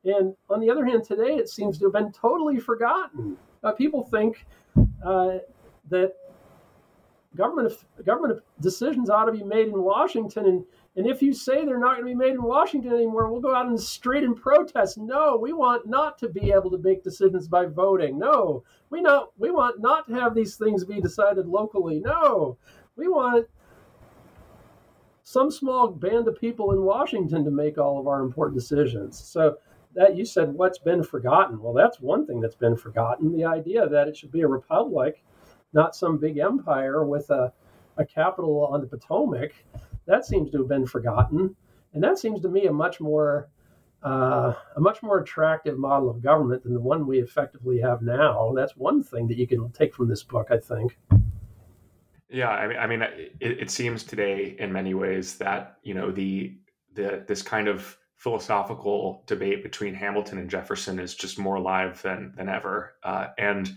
[0.04, 3.36] and on the other hand, today it seems to have been totally forgotten.
[3.62, 4.46] Uh, people think
[5.04, 5.38] uh,
[5.90, 6.14] that
[7.36, 7.72] government
[8.04, 10.64] government decisions ought to be made in Washington, and
[10.98, 13.54] And if you say they're not going to be made in Washington anymore, we'll go
[13.54, 14.98] out in the street and protest.
[14.98, 18.18] No, we want not to be able to make decisions by voting.
[18.18, 22.00] No, we not we want not to have these things be decided locally.
[22.00, 22.58] No,
[22.96, 23.46] we want
[25.22, 29.16] some small band of people in Washington to make all of our important decisions.
[29.16, 29.58] So
[29.94, 31.60] that you said what's been forgotten.
[31.60, 33.36] Well, that's one thing that's been forgotten.
[33.36, 35.24] The idea that it should be a republic,
[35.72, 37.52] not some big empire with a,
[37.96, 39.52] a capital on the Potomac
[40.06, 41.54] that seems to have been forgotten,
[41.92, 43.48] and that seems to me a much more
[44.02, 48.52] uh, a much more attractive model of government than the one we effectively have now.
[48.54, 50.96] That's one thing that you can take from this book, I think.
[52.30, 53.02] Yeah, I mean, I mean,
[53.40, 56.56] it, it seems today in many ways that you know the
[56.94, 62.34] the this kind of philosophical debate between Hamilton and Jefferson is just more alive than
[62.36, 63.70] than ever, uh, and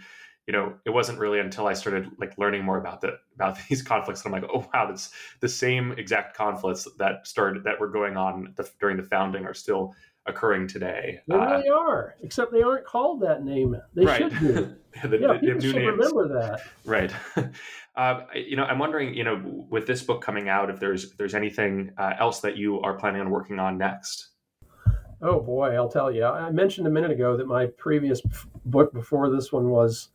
[0.47, 3.81] you know, it wasn't really until I started like learning more about the about these
[3.81, 7.87] conflicts that I'm like, oh wow, that's the same exact conflicts that started that were
[7.87, 9.93] going on the, during the founding are still
[10.25, 11.19] occurring today.
[11.27, 13.75] They uh, really are, except they aren't called that name.
[13.93, 14.19] They right.
[14.19, 14.47] should be.
[15.07, 15.97] the, yeah, people should names.
[15.97, 16.61] remember that.
[16.85, 17.11] Right.
[17.93, 21.17] Uh, you know, I'm wondering, you know, with this book coming out, if there's if
[21.17, 24.29] there's anything uh, else that you are planning on working on next.
[25.23, 26.25] Oh boy, I'll tell you.
[26.25, 28.21] I mentioned a minute ago that my previous
[28.65, 30.09] book before this one was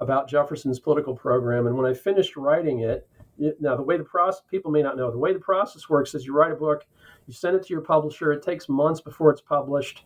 [0.00, 3.06] about Jefferson's political program, and when I finished writing it,
[3.38, 6.14] it now the way the process people may not know the way the process works
[6.14, 6.86] is you write a book,
[7.26, 8.32] you send it to your publisher.
[8.32, 10.04] It takes months before it's published,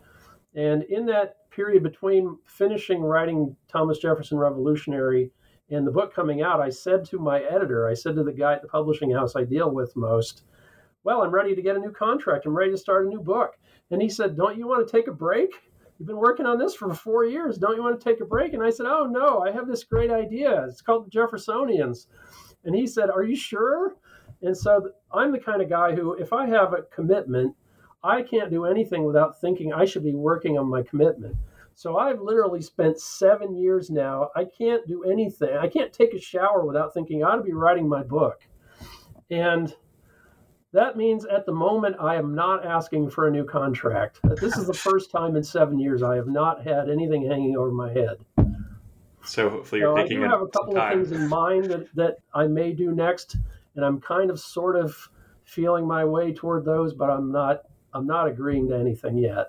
[0.57, 5.31] and in that period between finishing writing Thomas Jefferson Revolutionary
[5.71, 8.55] and the book coming out, I said to my editor, I said to the guy
[8.55, 10.43] at the publishing house I deal with most,
[11.05, 12.47] well, I'm ready to get a new contract.
[12.47, 13.57] I'm ready to start a new book.
[13.91, 15.51] And he said, Don't you want to take a break?
[15.99, 17.59] You've been working on this for four years.
[17.59, 18.55] Don't you want to take a break?
[18.55, 20.65] And I said, Oh, no, I have this great idea.
[20.65, 22.07] It's called the Jeffersonians.
[22.65, 23.97] And he said, Are you sure?
[24.43, 27.55] And so I'm the kind of guy who, if I have a commitment,
[28.03, 31.37] I can't do anything without thinking I should be working on my commitment.
[31.75, 34.31] So I've literally spent seven years now.
[34.35, 35.57] I can't do anything.
[35.57, 38.41] I can't take a shower without thinking I ought to be writing my book.
[39.31, 39.75] And
[40.73, 44.21] that means at the moment I am not asking for a new contract.
[44.41, 47.73] This is the first time in seven years I have not had anything hanging over
[47.73, 48.19] my head.
[49.25, 51.95] So hopefully you're so taking I do have a couple of things in mind that,
[51.95, 53.37] that I may do next,
[53.77, 54.97] and I'm kind of sort of
[55.45, 57.63] feeling my way toward those, but I'm not
[57.93, 59.49] I'm not agreeing to anything yet.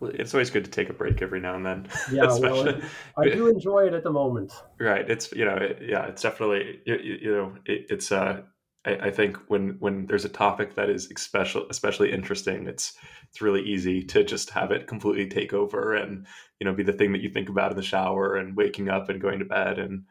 [0.00, 1.88] It's always good to take a break every now and then.
[2.12, 2.80] Yeah, well,
[3.16, 4.52] I do enjoy it at the moment.
[4.80, 5.08] Right.
[5.08, 8.42] It's you know, it, yeah, it's definitely you, you know, it, it's uh
[8.84, 12.94] I, I, think when when there's a topic that is especially especially interesting, it's
[13.28, 16.26] it's really easy to just have it completely take over and
[16.58, 19.08] you know be the thing that you think about in the shower and waking up
[19.08, 20.04] and going to bed and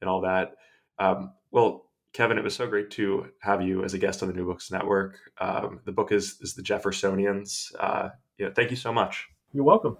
[0.00, 0.52] and all that.
[0.98, 4.34] Um, well, Kevin, it was so great to have you as a guest on the
[4.34, 5.18] New Books Network.
[5.40, 7.72] Um, the book is is the Jeffersonians.
[7.78, 9.28] Uh, you know, thank you so much.
[9.52, 9.96] You're welcome.